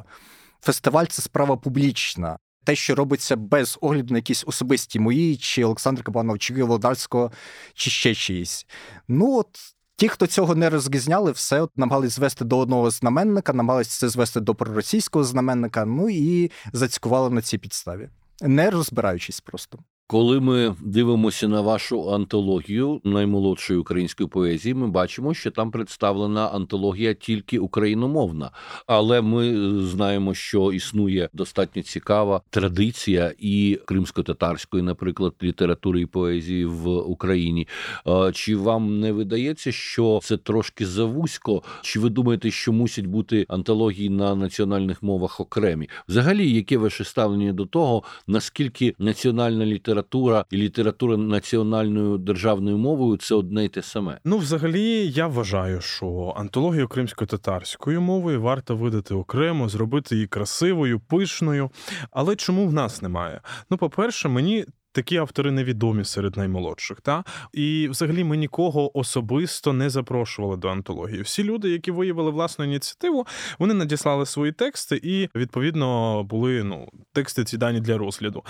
Фестиваль 0.61 1.05
це 1.05 1.21
справа 1.21 1.57
публічна. 1.57 2.37
Те, 2.63 2.75
що 2.75 2.95
робиться 2.95 3.35
без 3.35 3.77
огляду 3.81 4.13
на 4.13 4.17
якісь 4.17 4.43
особисті 4.47 4.99
мої, 4.99 5.37
чи 5.37 5.63
Олександра 5.63 6.03
Кабанова, 6.03 6.37
чи 6.37 6.63
Володарського, 6.63 7.31
чи 7.73 7.89
ще 7.89 8.15
чиїсь. 8.15 8.67
Ну 9.07 9.37
от. 9.37 9.47
Ті, 9.99 10.07
хто 10.07 10.27
цього 10.27 10.55
не 10.55 10.69
розрізняли, 10.69 11.31
все 11.31 11.61
от 11.61 11.77
намагались 11.77 12.13
звести 12.13 12.45
до 12.45 12.57
одного 12.57 12.89
знаменника, 12.89 13.53
намагалися 13.53 13.99
це 13.99 14.09
звести 14.09 14.39
до 14.39 14.55
проросійського 14.55 15.25
знаменника, 15.25 15.85
ну 15.85 16.09
і 16.09 16.51
зацькували 16.73 17.29
на 17.29 17.41
цій 17.41 17.57
підставі, 17.57 18.09
не 18.41 18.69
розбираючись 18.69 19.41
просто. 19.41 19.79
Коли 20.09 20.39
ми 20.39 20.75
дивимося 20.81 21.47
на 21.47 21.61
вашу 21.61 22.13
антологію 22.13 23.01
наймолодшої 23.03 23.79
української 23.79 24.29
поезії, 24.29 24.73
ми 24.73 24.87
бачимо, 24.87 25.33
що 25.33 25.51
там 25.51 25.71
представлена 25.71 26.47
антологія 26.47 27.13
тільки 27.13 27.59
україномовна, 27.59 28.51
але 28.85 29.21
ми 29.21 29.71
знаємо, 29.81 30.33
що 30.33 30.73
існує 30.73 31.29
достатньо 31.33 31.83
цікава 31.83 32.41
традиція 32.49 33.33
і 33.39 33.79
кримсько-татарської, 33.85 34.83
наприклад, 34.83 35.33
літератури 35.43 36.01
і 36.01 36.05
поезії 36.05 36.65
в 36.65 36.87
Україні. 36.87 37.67
Чи 38.33 38.55
вам 38.55 38.99
не 38.99 39.11
видається, 39.11 39.71
що 39.71 40.19
це 40.23 40.37
трошки 40.37 40.85
завузько? 40.85 41.63
Чи 41.81 41.99
ви 41.99 42.09
думаєте, 42.09 42.51
що 42.51 42.73
мусять 42.73 43.05
бути 43.05 43.45
антології 43.49 44.09
на 44.09 44.35
національних 44.35 45.03
мовах 45.03 45.39
окремі? 45.39 45.89
Взагалі, 46.09 46.51
яке 46.51 46.77
ваше 46.77 47.03
ставлення 47.03 47.53
до 47.53 47.65
того, 47.65 48.03
наскільки 48.27 48.95
національна 48.99 49.65
література 49.65 49.96
література 49.97 50.45
і 50.51 50.57
література 50.57 51.17
національною 51.17 52.17
державною 52.17 52.77
мовою 52.77 53.17
це 53.17 53.35
одне 53.35 53.65
й 53.65 53.69
те 53.69 53.81
саме. 53.81 54.19
Ну, 54.25 54.37
взагалі, 54.37 55.07
я 55.07 55.27
вважаю, 55.27 55.81
що 55.81 56.33
антологію 56.37 56.87
кримсько-татарською 56.87 58.01
мовою 58.01 58.41
варто 58.41 58.75
видати 58.75 59.15
окремо, 59.15 59.69
зробити 59.69 60.15
її 60.15 60.27
красивою, 60.27 60.99
пишною. 60.99 61.69
Але 62.11 62.35
чому 62.35 62.67
в 62.67 62.73
нас 62.73 63.01
немає? 63.01 63.41
Ну, 63.69 63.77
по-перше, 63.77 64.29
мені. 64.29 64.65
Такі 64.91 65.17
автори 65.17 65.51
невідомі 65.51 66.03
серед 66.03 66.37
наймолодших, 66.37 67.01
та 67.01 67.23
і 67.53 67.87
взагалі 67.91 68.23
ми 68.23 68.37
нікого 68.37 68.97
особисто 68.97 69.73
не 69.73 69.89
запрошували 69.89 70.57
до 70.57 70.69
антології. 70.69 71.21
Всі 71.21 71.43
люди, 71.43 71.69
які 71.69 71.91
виявили 71.91 72.31
власну 72.31 72.65
ініціативу, 72.65 73.27
вони 73.59 73.73
надіслали 73.73 74.25
свої 74.25 74.51
тексти, 74.51 74.99
і 75.03 75.29
відповідно 75.35 76.23
були 76.23 76.63
ну 76.63 76.87
тексти 77.13 77.43
ці 77.43 77.57
дані 77.57 77.79
для 77.79 77.97
розгляду. 77.97 78.43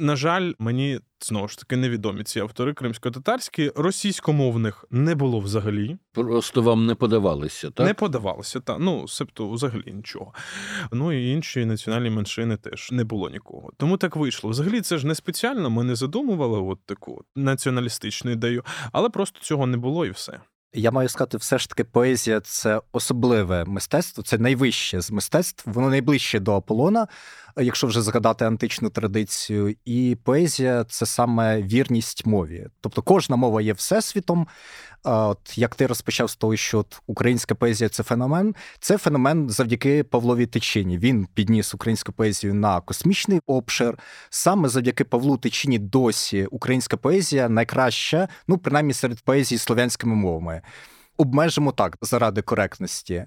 На 0.00 0.16
жаль, 0.16 0.52
мені 0.58 1.00
знову 1.20 1.48
ж 1.48 1.58
таки 1.58 1.76
невідомі 1.76 2.24
ці 2.24 2.40
автори 2.40 2.72
кримсько-татарські, 2.72 3.72
російськомовних 3.76 4.84
не 4.90 5.14
було 5.14 5.40
взагалі. 5.40 5.98
Просто 6.12 6.62
вам 6.62 6.86
не 6.86 6.94
подавалися, 6.94 7.70
так? 7.70 7.86
Не 7.86 7.94
подавалося, 7.94 8.60
так. 8.60 8.76
Ну, 8.80 9.08
себто, 9.08 9.50
взагалі 9.50 9.92
нічого. 9.92 10.34
Ну 10.92 11.12
і 11.12 11.30
інші 11.32 11.64
національні 11.64 12.10
меншини 12.10 12.56
теж 12.56 12.92
не 12.92 13.04
було 13.04 13.30
нікого. 13.30 13.70
Тому 13.76 13.96
так 13.96 14.16
вийшло. 14.16 14.50
Взагалі, 14.50 14.80
це 14.80 14.98
ж 14.98 15.06
не 15.06 15.14
спеціально. 15.14 15.70
Ми 15.70 15.84
не 15.84 15.94
задумували 15.94 16.58
от 16.58 16.78
таку 16.86 17.24
націоналістичну 17.36 18.30
ідею, 18.30 18.64
але 18.92 19.08
просто 19.08 19.40
цього 19.40 19.66
не 19.66 19.76
було 19.76 20.06
і 20.06 20.10
все. 20.10 20.40
Я 20.74 20.90
маю 20.90 21.08
сказати, 21.08 21.36
все 21.36 21.58
ж 21.58 21.68
таки, 21.68 21.84
поезія 21.84 22.40
це 22.40 22.80
особливе 22.92 23.64
мистецтво, 23.64 24.22
це 24.22 24.38
найвище 24.38 25.00
з 25.00 25.10
мистецтв, 25.10 25.70
воно 25.70 25.90
найближче 25.90 26.40
до 26.40 26.54
Аполлона, 26.54 27.06
якщо 27.56 27.86
вже 27.86 28.02
згадати 28.02 28.44
античну 28.44 28.90
традицію. 28.90 29.76
І 29.84 30.16
поезія 30.24 30.84
це 30.84 31.06
саме 31.06 31.62
вірність 31.62 32.26
мові. 32.26 32.66
Тобто 32.80 33.02
кожна 33.02 33.36
мова 33.36 33.62
є 33.62 33.72
всесвітом, 33.72 34.46
От 35.04 35.58
як 35.58 35.74
ти 35.74 35.86
розпочав 35.86 36.30
з 36.30 36.36
того, 36.36 36.56
що 36.56 36.78
от 36.78 37.02
українська 37.06 37.54
поезія 37.54 37.90
це 37.90 38.02
феномен, 38.02 38.54
це 38.80 38.98
феномен 38.98 39.50
завдяки 39.50 40.04
Павлові 40.04 40.46
Тичині. 40.46 40.98
Він 40.98 41.26
підніс 41.34 41.74
українську 41.74 42.12
поезію 42.12 42.54
на 42.54 42.80
космічний 42.80 43.40
обшир. 43.46 43.98
Саме 44.30 44.68
завдяки 44.68 45.04
Павлу 45.04 45.36
Тичині 45.36 45.78
досі 45.78 46.46
українська 46.46 46.96
поезія 46.96 47.48
найкраща, 47.48 48.28
ну 48.48 48.58
принаймні 48.58 48.92
серед 48.92 49.20
поезії 49.20 49.58
слов'янськими 49.58 50.14
мовами. 50.14 50.62
Обмежимо 51.16 51.72
так 51.72 51.96
заради 52.00 52.42
коректності. 52.42 53.24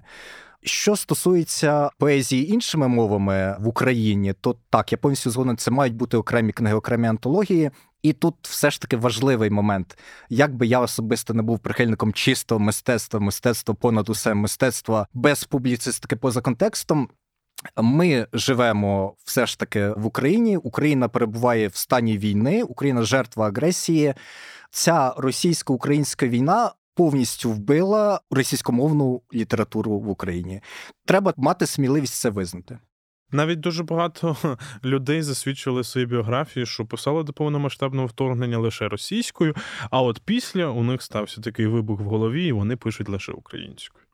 Що 0.64 0.96
стосується 0.96 1.90
поезії 1.98 2.52
іншими 2.52 2.88
мовами 2.88 3.56
в 3.60 3.68
Україні, 3.68 4.32
то 4.32 4.56
так 4.70 4.92
я 4.92 4.98
повністю 4.98 5.30
згоден, 5.30 5.56
це 5.56 5.70
мають 5.70 5.94
бути 5.94 6.16
окремі 6.16 6.52
книги, 6.52 6.74
окремі 6.74 7.08
антології. 7.08 7.70
І 8.02 8.12
тут 8.12 8.34
все 8.42 8.70
ж 8.70 8.80
таки 8.80 8.96
важливий 8.96 9.50
момент. 9.50 9.98
Як 10.28 10.54
би 10.54 10.66
я 10.66 10.80
особисто 10.80 11.34
не 11.34 11.42
був 11.42 11.58
прихильником 11.58 12.12
чистого 12.12 12.58
мистецтва, 12.58 13.20
мистецтва 13.20 13.74
понад 13.74 14.08
усе 14.08 14.34
мистецтва 14.34 15.06
без 15.14 15.44
публіцистики 15.44 16.16
поза 16.16 16.40
контекстом. 16.40 17.08
Ми 17.76 18.26
живемо 18.32 19.14
все 19.24 19.46
ж 19.46 19.58
таки 19.58 19.88
в 19.88 20.06
Україні. 20.06 20.56
Україна 20.56 21.08
перебуває 21.08 21.68
в 21.68 21.76
стані 21.76 22.18
війни, 22.18 22.62
Україна 22.62 23.02
жертва 23.02 23.46
агресії. 23.46 24.14
Ця 24.70 25.14
російсько-українська 25.16 26.26
війна 26.26 26.72
повністю 26.94 27.50
вбила 27.50 28.20
російськомовну 28.30 29.22
літературу 29.34 29.98
в 29.98 30.08
Україні. 30.08 30.60
Треба 31.06 31.34
мати 31.36 31.66
сміливість 31.66 32.14
це 32.14 32.30
визнати. 32.30 32.78
Навіть 33.32 33.60
дуже 33.60 33.82
багато 33.82 34.36
людей 34.84 35.22
засвідчили 35.22 35.84
свої 35.84 36.06
біографії, 36.06 36.66
що 36.66 36.86
писали 36.86 37.22
до 37.22 37.32
повномасштабного 37.32 38.06
вторгнення 38.06 38.58
лише 38.58 38.88
російською, 38.88 39.54
а 39.90 40.02
от 40.02 40.20
після 40.24 40.66
у 40.66 40.82
них 40.82 41.02
стався 41.02 41.40
такий 41.40 41.66
вибух 41.66 42.00
в 42.00 42.04
голові, 42.04 42.46
і 42.46 42.52
вони 42.52 42.76
пишуть 42.76 43.08
лише 43.08 43.32
українською. 43.32 44.04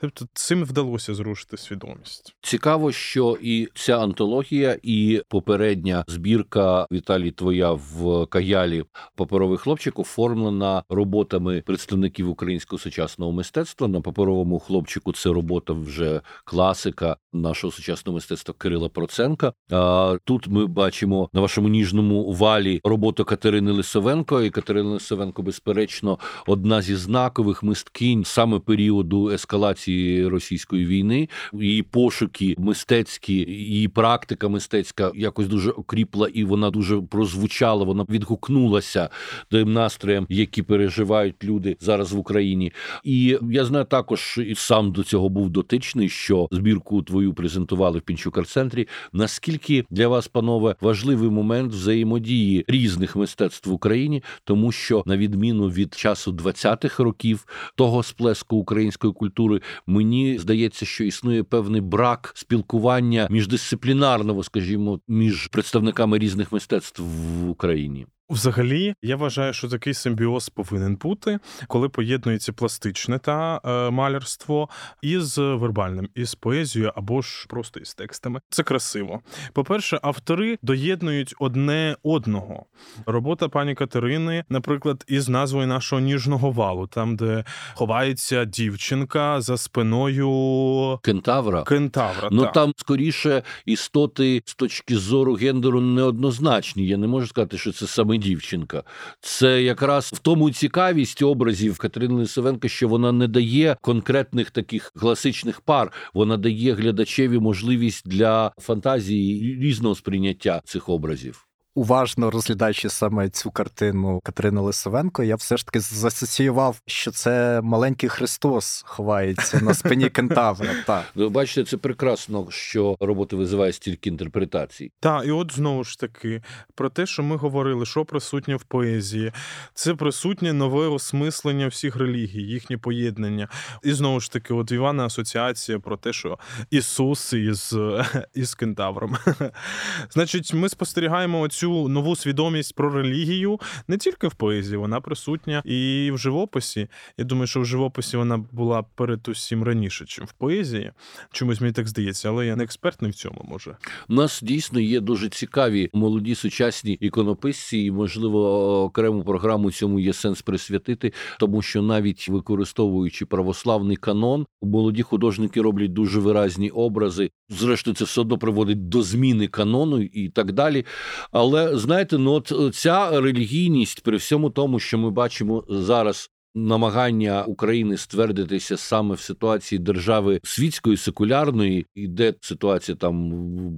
Тобто 0.00 0.26
цим 0.34 0.64
вдалося 0.64 1.14
зрушити 1.14 1.56
свідомість. 1.56 2.34
Цікаво, 2.42 2.92
що 2.92 3.38
і 3.42 3.68
ця 3.74 3.98
антологія, 3.98 4.78
і 4.82 5.22
попередня 5.28 6.04
збірка 6.08 6.86
Віталій 6.92 7.30
Твоя 7.30 7.72
в 7.72 8.26
Каялі 8.26 8.84
паперовий 9.14 9.58
хлопчик 9.58 9.98
оформлена 9.98 10.82
роботами 10.88 11.62
представників 11.66 12.28
українського 12.30 12.78
сучасного 12.78 13.32
мистецтва. 13.32 13.88
На 13.88 14.00
паперовому 14.00 14.58
хлопчику 14.58 15.12
це 15.12 15.28
робота 15.28 15.72
вже 15.72 16.20
класика 16.44 17.16
нашого 17.32 17.72
сучасного 17.72 18.14
мистецтва 18.16 18.54
Кирила 18.58 18.88
Проценка. 18.88 19.52
А 19.70 20.16
тут 20.24 20.48
ми 20.48 20.66
бачимо 20.66 21.28
на 21.32 21.40
вашому 21.40 21.68
ніжному 21.68 22.32
валі 22.32 22.80
роботу 22.84 23.24
Катерини 23.24 23.72
Лисовенко. 23.72 24.42
І 24.42 24.50
Катерина 24.50 24.90
Лисовенко, 24.90 25.42
безперечно, 25.42 26.18
одна 26.46 26.82
зі 26.82 26.96
знакових 26.96 27.62
мисткінь 27.62 28.24
саме 28.24 28.58
періоду 28.58 29.30
ескалації 29.30 29.89
цієї 29.90 30.28
російської 30.28 30.86
війни. 30.86 31.28
Її 31.52 31.82
пошуки 31.82 32.54
мистецькі, 32.58 33.34
її 33.34 33.88
практика 33.88 34.48
мистецька 34.48 35.12
якось 35.14 35.48
дуже 35.48 35.70
окріпла, 35.70 36.28
і 36.28 36.44
вона 36.44 36.70
дуже 36.70 37.00
прозвучала. 37.00 37.84
Вона 37.84 38.06
відгукнулася 38.10 39.08
тим 39.50 39.72
настроям, 39.72 40.26
які 40.28 40.62
переживають 40.62 41.44
люди 41.44 41.76
зараз 41.80 42.12
в 42.12 42.18
Україні. 42.18 42.72
І 43.04 43.38
я 43.50 43.64
знаю 43.64 43.84
також 43.84 44.40
і 44.46 44.54
сам 44.54 44.92
до 44.92 45.02
цього 45.02 45.28
був 45.28 45.50
дотичний, 45.50 46.08
що 46.08 46.48
збірку 46.50 47.02
твою 47.02 47.34
презентували 47.34 47.98
в 47.98 48.02
Пінчукар-центрі. 48.02 48.88
Наскільки 49.12 49.84
для 49.90 50.08
вас, 50.08 50.28
панове, 50.28 50.76
важливий 50.80 51.30
момент 51.30 51.72
взаємодії 51.72 52.64
різних 52.68 53.16
мистецтв 53.16 53.70
в 53.70 53.72
Україні, 53.72 54.22
тому 54.44 54.72
що 54.72 55.02
на 55.06 55.16
відміну 55.16 55.68
від 55.68 55.94
часу 55.94 56.32
20-х 56.32 57.02
років 57.02 57.46
того 57.74 58.02
сплеску 58.02 58.56
української 58.56 59.12
культури, 59.12 59.60
мені 59.86 60.38
здається, 60.38 60.86
що 60.86 61.04
існує 61.04 61.42
певний 61.42 61.80
брак 61.80 62.32
спілкування 62.34 63.26
міждисциплінарного, 63.30 64.42
скажімо, 64.42 65.00
між 65.08 65.46
представниками 65.46 66.18
різних 66.18 66.52
мистецтв 66.52 67.02
в 67.02 67.50
Україні. 67.50 68.06
Взагалі, 68.30 68.94
я 69.02 69.16
вважаю, 69.16 69.52
що 69.52 69.68
такий 69.68 69.94
симбіоз 69.94 70.48
повинен 70.48 70.96
бути, 70.96 71.38
коли 71.68 71.88
поєднується 71.88 72.52
пластичне 72.52 73.18
та 73.18 73.60
е, 73.64 73.90
малярство 73.90 74.68
із 75.02 75.38
вербальним, 75.38 76.08
із 76.14 76.34
поезією 76.34 76.92
або 76.96 77.22
ж 77.22 77.46
просто 77.48 77.80
із 77.80 77.94
текстами. 77.94 78.40
Це 78.50 78.62
красиво. 78.62 79.20
По-перше, 79.52 79.98
автори 80.02 80.58
доєднують 80.62 81.34
одне 81.38 81.96
одного. 82.02 82.64
Робота 83.06 83.48
пані 83.48 83.74
Катерини, 83.74 84.44
наприклад, 84.48 85.04
із 85.08 85.28
назвою 85.28 85.66
нашого 85.66 86.00
ніжного 86.00 86.50
валу, 86.50 86.86
там 86.86 87.16
де 87.16 87.44
ховається 87.74 88.44
дівчинка 88.44 89.40
за 89.40 89.56
спиною 89.56 90.98
Кентавра. 91.02 91.62
кентавра. 91.62 92.28
Ну 92.32 92.42
так. 92.42 92.52
там 92.52 92.72
скоріше 92.76 93.42
істоти 93.66 94.42
з 94.44 94.54
точки 94.54 94.96
зору 94.96 95.34
гендеру 95.34 95.80
неоднозначні. 95.80 96.86
Я 96.86 96.96
не 96.96 97.06
можу 97.06 97.26
сказати, 97.26 97.58
що 97.58 97.72
це 97.72 97.86
саме 97.86 98.19
дівчинка. 98.20 98.82
Це 99.20 99.62
якраз 99.62 100.10
в 100.14 100.18
тому 100.18 100.50
цікавість 100.50 101.22
образів 101.22 101.78
Катерини 101.78 102.14
Лисовенко, 102.14 102.68
що 102.68 102.88
вона 102.88 103.12
не 103.12 103.28
дає 103.28 103.76
конкретних 103.80 104.50
таких 104.50 104.92
класичних 104.96 105.60
пар. 105.60 105.92
Вона 106.14 106.36
дає 106.36 106.74
глядачеві 106.74 107.38
можливість 107.38 108.08
для 108.08 108.52
фантазії 108.58 109.58
різного 109.60 109.94
сприйняття 109.94 110.62
цих 110.64 110.88
образів. 110.88 111.49
Уважно 111.74 112.30
розглядаючи 112.30 112.88
саме 112.88 113.28
цю 113.28 113.50
картину 113.50 114.20
Катерини 114.24 114.60
Лисовенко, 114.60 115.22
я 115.22 115.36
все 115.36 115.56
ж 115.56 115.66
таки 115.66 115.80
засоціював, 115.80 116.80
що 116.86 117.10
це 117.10 117.60
маленький 117.60 118.08
Христос 118.08 118.82
ховається 118.86 119.60
на 119.60 119.74
спині 119.74 120.10
кентавра. 120.10 120.74
Так. 120.86 121.04
Ви 121.14 121.28
бачите, 121.28 121.64
це 121.64 121.76
прекрасно, 121.76 122.46
що 122.50 122.96
робота 123.00 123.36
визиває 123.36 123.72
стільки 123.72 124.08
інтерпретацій. 124.08 124.92
Так, 125.00 125.26
і 125.26 125.30
от 125.30 125.52
знову 125.52 125.84
ж 125.84 125.98
таки 125.98 126.42
про 126.74 126.88
те, 126.88 127.06
що 127.06 127.22
ми 127.22 127.36
говорили, 127.36 127.86
що 127.86 128.04
присутнє 128.04 128.56
в 128.56 128.62
поезії, 128.62 129.32
це 129.74 129.94
присутнє 129.94 130.52
нове 130.52 130.88
осмислення 130.88 131.68
всіх 131.68 131.96
релігій, 131.96 132.42
їхнє 132.42 132.78
поєднання. 132.78 133.48
І 133.82 133.92
знову 133.92 134.20
ж 134.20 134.32
таки, 134.32 134.54
от 134.54 134.72
Івана 134.72 135.06
асоціація 135.06 135.78
про 135.78 135.96
те, 135.96 136.12
що 136.12 136.38
Ісус 136.70 137.32
із, 137.32 137.76
із 138.34 138.54
кентавром. 138.54 139.16
Значить, 140.10 140.54
ми 140.54 140.68
спостерігаємо 140.68 141.40
цю 141.60 141.88
нову 141.88 142.16
свідомість 142.16 142.74
про 142.74 142.90
релігію 142.90 143.60
не 143.88 143.96
тільки 143.96 144.28
в 144.28 144.34
поезії, 144.34 144.76
вона 144.76 145.00
присутня 145.00 145.62
і 145.64 146.10
в 146.14 146.18
живописі. 146.18 146.88
Я 147.18 147.24
думаю, 147.24 147.46
що 147.46 147.60
в 147.60 147.64
живописі 147.64 148.16
вона 148.16 148.44
була 148.52 148.82
перед 148.82 149.28
усім 149.28 149.62
раніше, 149.62 150.04
ніж 150.04 150.28
в 150.28 150.32
поезії. 150.32 150.92
Чомусь 151.32 151.60
мені 151.60 151.72
так 151.72 151.88
здається, 151.88 152.28
але 152.28 152.46
я 152.46 152.56
не 152.56 152.64
експертний 152.64 153.10
в 153.10 153.14
цьому 153.14 153.46
може. 153.48 153.76
У 154.08 154.14
нас 154.14 154.40
дійсно 154.42 154.80
є 154.80 155.00
дуже 155.00 155.28
цікаві 155.28 155.90
молоді 155.92 156.34
сучасні 156.34 156.92
іконописці, 156.92 157.78
і 157.78 157.90
можливо 157.90 158.82
окрему 158.84 159.24
програму 159.24 159.70
цьому 159.70 160.00
є 160.00 160.12
сенс 160.12 160.42
присвятити, 160.42 161.12
тому 161.38 161.62
що 161.62 161.82
навіть 161.82 162.28
використовуючи 162.28 163.26
православний 163.26 163.96
канон, 163.96 164.46
молоді 164.62 165.02
художники 165.02 165.62
роблять 165.62 165.92
дуже 165.92 166.20
виразні 166.20 166.70
образи. 166.70 167.30
Зрештою, 167.48 167.96
це 167.96 168.04
все 168.04 168.20
одно 168.20 168.38
приводить 168.38 168.88
до 168.88 169.02
зміни 169.02 169.48
канону 169.48 170.02
і 170.02 170.28
так 170.28 170.52
далі. 170.52 170.86
Але 171.32 171.49
знаєте, 171.72 172.18
ну 172.18 172.32
от 172.32 172.74
ця 172.74 173.20
релігійність 173.20 174.02
при 174.02 174.16
всьому 174.16 174.50
тому, 174.50 174.78
що 174.78 174.98
ми 174.98 175.10
бачимо 175.10 175.64
зараз. 175.68 176.30
Намагання 176.54 177.44
України 177.44 177.96
ствердитися 177.96 178.76
саме 178.76 179.14
в 179.14 179.20
ситуації 179.20 179.78
держави 179.78 180.40
світської 180.42 180.96
секулярної, 180.96 181.86
іде 181.94 182.34
ситуація 182.40 182.96
там 182.96 183.32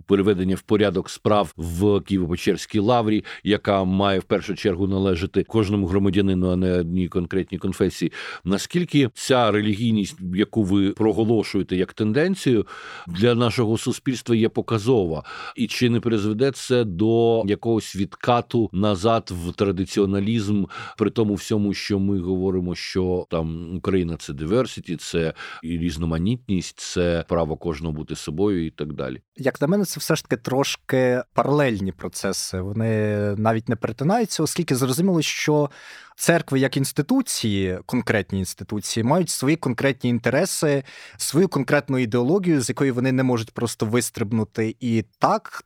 переведення 0.06 0.56
в 0.56 0.61
порядок 0.62 1.11
справ 1.11 1.52
в 1.56 1.85
Києво-Печерській 1.85 2.80
лаврі, 2.80 3.24
яка 3.44 3.85
має 3.85 4.18
в 4.18 4.22
першу 4.22 4.54
чергу 4.54 4.87
належати 4.87 5.44
кожному 5.44 5.87
громадянину, 5.87 6.50
а 6.50 6.56
не 6.56 6.72
одній 6.72 7.08
конкретній 7.08 7.58
конфесії. 7.58 8.12
Наскільки 8.44 9.11
ця 9.14 9.50
релігійність, 9.50 10.16
яку 10.35 10.62
ви 10.62 10.90
проголошуєте 10.90 11.76
як 11.76 11.92
тенденцію 11.92 12.66
для 13.06 13.35
нашого 13.35 13.78
суспільства, 13.78 14.37
є 14.37 14.48
показова, 14.48 15.24
і 15.56 15.66
чи 15.66 15.90
не 15.90 16.00
призведе 16.00 16.50
це 16.50 16.85
до 16.85 17.42
якогось 17.46 17.96
відкату 17.96 18.70
назад 18.72 19.32
в 19.44 19.52
традиціоналізм, 19.52 20.64
при 20.98 21.11
тому 21.11 21.35
всьому, 21.35 21.74
що 21.74 21.98
ми 21.98 22.20
говоримо? 22.20 22.62
Що 22.75 23.27
там 23.31 23.77
Україна 23.77 24.16
це 24.16 24.33
диверсіті, 24.33 24.96
це 24.96 25.35
різноманітність, 25.62 26.81
це 26.81 27.25
право 27.29 27.57
кожного 27.57 27.92
бути 27.92 28.16
собою 28.16 28.66
і 28.66 28.70
так 28.70 28.92
далі. 28.92 29.22
Як 29.37 29.61
на 29.61 29.66
мене, 29.66 29.85
це 29.85 30.01
все 30.01 30.16
ж 30.16 30.22
таки 30.25 30.37
трошки 30.37 31.22
паралельні 31.35 31.92
процеси. 31.92 32.61
Вони 32.61 33.16
навіть 33.37 33.68
не 33.68 33.77
перетинаються, 33.77 34.42
оскільки 34.42 34.75
зрозуміло, 34.75 35.22
що 35.22 35.70
церкви 36.16 36.59
як 36.59 36.77
інституції, 36.77 37.79
конкретні 37.87 38.38
інституції, 38.38 39.05
мають 39.05 39.31
свої 39.31 39.57
конкретні 39.57 40.11
інтереси, 40.11 40.85
свою 41.16 41.48
конкретну 41.48 41.98
ідеологію, 41.98 42.61
з 42.61 42.68
якої 42.68 42.90
вони 42.90 43.12
не 43.12 43.22
можуть 43.22 43.51
просто 43.51 43.87
вистрибнути. 43.87 44.77
І 44.81 45.05
так. 45.18 45.64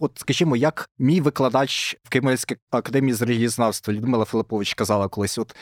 От, 0.00 0.12
скажімо, 0.18 0.56
як 0.56 0.90
мій 0.98 1.20
викладач 1.20 1.96
в 2.04 2.08
Київській 2.08 2.56
академії 2.70 3.14
з 3.14 3.22
релігієзнавства 3.22 3.94
Людмила 3.94 4.24
Филипович 4.24 4.74
казала 4.74 5.08
колись: 5.08 5.38
от 5.38 5.56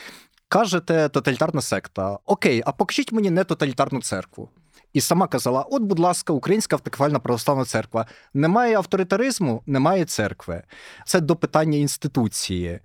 кажете, 0.51 1.09
тоталітарна 1.09 1.61
секта. 1.61 2.17
Окей, 2.25 2.63
а 2.65 2.71
покажіть 2.71 3.11
мені 3.11 3.29
не 3.29 3.43
тоталітарну 3.43 4.01
церкву. 4.01 4.49
І 4.93 5.01
сама 5.01 5.27
казала: 5.27 5.61
от, 5.61 5.81
будь 5.81 5.99
ласка, 5.99 6.33
Українська 6.33 6.75
автокефальна 6.75 7.19
православна 7.19 7.65
церква. 7.65 8.05
Немає 8.33 8.75
авторитаризму, 8.75 9.63
немає 9.65 10.05
церкви. 10.05 10.63
Це 11.05 11.21
до 11.21 11.35
питання 11.35 11.77
інституції. 11.77 12.79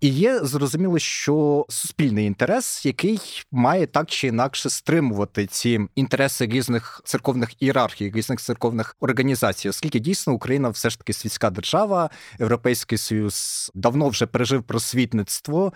І 0.00 0.08
є 0.08 0.38
зрозуміло, 0.38 0.98
що 0.98 1.66
суспільний 1.68 2.26
інтерес, 2.26 2.86
який 2.86 3.20
має 3.52 3.86
так 3.86 4.06
чи 4.06 4.26
інакше 4.26 4.70
стримувати 4.70 5.46
ці 5.46 5.80
інтереси 5.94 6.46
різних 6.46 7.02
церковних 7.04 7.62
ієрархій, 7.62 8.10
різних 8.10 8.40
церковних 8.40 8.96
організацій, 9.00 9.68
оскільки 9.68 9.98
дійсно 9.98 10.32
Україна 10.32 10.68
все 10.68 10.90
ж 10.90 10.98
таки 10.98 11.12
світська 11.12 11.50
держава, 11.50 12.10
Європейський 12.38 12.98
Союз 12.98 13.70
давно 13.74 14.08
вже 14.08 14.26
пережив 14.26 14.62
просвітництво 14.62 15.72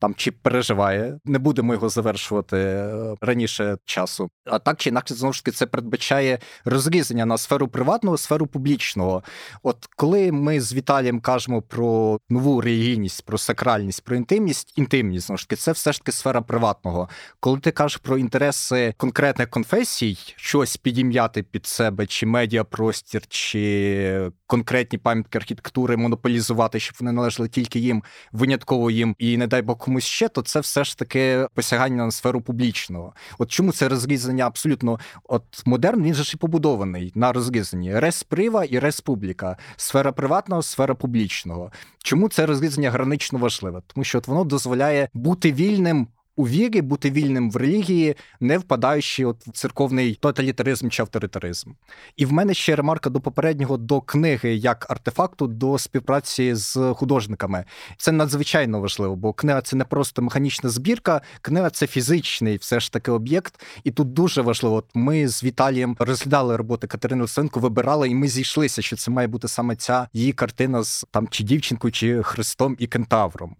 там 0.00 0.14
чи 0.14 0.30
переживає, 0.30 1.18
не 1.24 1.38
будемо 1.38 1.72
його 1.72 1.88
завершувати 1.88 2.56
е, 2.56 3.14
раніше 3.20 3.76
часу. 3.84 4.30
А 4.44 4.58
так 4.58 4.76
чи 4.76 4.88
інакше 4.88 5.14
знову 5.14 5.32
ж 5.32 5.44
таки 5.44 5.56
це 5.56 5.66
передбачає 5.66 6.38
розрізання 6.64 7.26
на 7.26 7.38
сферу 7.38 7.68
приватного, 7.68 8.18
сферу 8.18 8.46
публічного. 8.46 9.22
От 9.62 9.88
коли 9.96 10.32
ми 10.32 10.60
з 10.60 10.74
Віталієм 10.74 11.20
кажемо 11.20 11.62
про 11.62 12.18
нову 12.28 12.60
релігійність, 12.60 13.24
про 13.24 13.38
сакральність, 13.38 14.04
про 14.04 14.16
інтимність, 14.16 14.72
інтимність 14.78 15.26
знову 15.26 15.38
ж 15.38 15.48
таки, 15.48 15.56
це 15.56 15.72
все 15.72 15.92
ж 15.92 15.98
таки 15.98 16.12
сфера 16.12 16.42
приватного. 16.42 17.08
Коли 17.40 17.58
ти 17.58 17.70
кажеш 17.70 17.96
про 17.96 18.18
інтереси 18.18 18.94
конкретних 18.96 19.50
конфесій, 19.50 20.18
щось 20.36 20.76
підім'яти 20.76 21.42
під 21.42 21.66
себе, 21.66 22.06
чи 22.06 22.26
медіапростір, 22.26 23.22
чи 23.28 24.30
конкретні 24.46 24.98
пам'ятки 24.98 25.38
архітектури 25.38 25.96
монополізувати, 25.96 26.80
щоб 26.80 26.96
вони 27.00 27.12
належали 27.12 27.48
тільки 27.48 27.78
їм, 27.78 28.02
винятково 28.32 28.90
їм, 28.90 29.14
і 29.18 29.36
не 29.36 29.46
дай 29.46 29.62
Бог 29.62 29.78
комусь 29.90 30.04
ще, 30.04 30.28
то 30.28 30.42
це 30.42 30.60
все 30.60 30.84
ж 30.84 30.98
таки 30.98 31.46
посягання 31.54 32.04
на 32.04 32.10
сферу 32.10 32.40
публічного. 32.40 33.12
От 33.38 33.50
чому 33.50 33.72
це 33.72 33.88
розрізання 33.88 34.46
абсолютно 34.46 34.98
от 35.24 35.42
модерн, 35.66 36.02
він 36.02 36.14
же 36.14 36.24
ж 36.24 36.32
і 36.34 36.38
побудований 36.38 37.12
на 37.14 37.32
розрізанні 37.32 37.98
респрива 37.98 38.64
і 38.64 38.78
республіка, 38.78 39.56
сфера 39.76 40.12
приватного, 40.12 40.62
сфера 40.62 40.94
публічного. 40.94 41.72
Чому 41.98 42.28
це 42.28 42.46
розрізання 42.46 42.90
гранично 42.90 43.38
важливе? 43.38 43.82
Тому 43.86 44.04
що 44.04 44.18
от 44.18 44.28
воно 44.28 44.44
дозволяє 44.44 45.08
бути 45.14 45.52
вільним. 45.52 46.08
У 46.40 46.48
вірі, 46.48 46.82
бути 46.82 47.10
вільним 47.10 47.50
в 47.50 47.56
релігії, 47.56 48.16
не 48.40 48.58
впадаючи 48.58 49.24
от 49.24 49.46
в 49.46 49.50
церковний 49.50 50.14
тоталітаризм 50.14 50.88
чи 50.88 51.02
авторитаризм. 51.02 51.70
І 52.16 52.26
в 52.26 52.32
мене 52.32 52.54
ще 52.54 52.76
ремарка 52.76 53.10
до 53.10 53.20
попереднього 53.20 53.76
до 53.76 54.00
книги 54.00 54.54
як 54.54 54.86
артефакту, 54.90 55.46
до 55.46 55.78
співпраці 55.78 56.54
з 56.54 56.94
художниками. 56.94 57.64
Це 57.96 58.12
надзвичайно 58.12 58.80
важливо, 58.80 59.16
бо 59.16 59.32
книга 59.32 59.60
це 59.60 59.76
не 59.76 59.84
просто 59.84 60.22
механічна 60.22 60.70
збірка, 60.70 61.20
книга 61.42 61.70
це 61.70 61.86
фізичний, 61.86 62.56
все 62.56 62.80
ж 62.80 62.92
таки 62.92 63.10
об'єкт. 63.10 63.64
І 63.84 63.90
тут 63.90 64.12
дуже 64.12 64.42
важливо. 64.42 64.76
От 64.76 64.86
Ми 64.94 65.28
з 65.28 65.44
Віталієм 65.44 65.96
розглядали 65.98 66.56
роботи 66.56 66.86
Катерини 66.86 67.22
Лисенко, 67.22 67.60
вибирали, 67.60 68.08
і 68.08 68.14
ми 68.14 68.28
зійшлися, 68.28 68.82
що 68.82 68.96
це 68.96 69.10
має 69.10 69.28
бути 69.28 69.48
саме 69.48 69.76
ця 69.76 70.08
її 70.12 70.32
картина 70.32 70.82
з 70.82 71.06
там 71.10 71.28
чи 71.28 71.44
дівчинкою, 71.44 71.92
чи 71.92 72.22
Христом 72.22 72.76
і 72.78 72.86
Кентавром. 72.86 73.56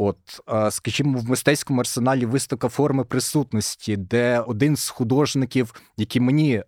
От, 0.00 0.18
скажімо, 0.70 1.18
в 1.18 1.30
мистецькому 1.30 1.80
арсеналі 1.80 2.26
виставка 2.26 2.68
форми 2.68 3.04
присутності, 3.04 3.96
де 3.96 4.40
один 4.40 4.76
з 4.76 4.88
художників, 4.88 5.74
які 5.96 6.20
мені 6.20 6.62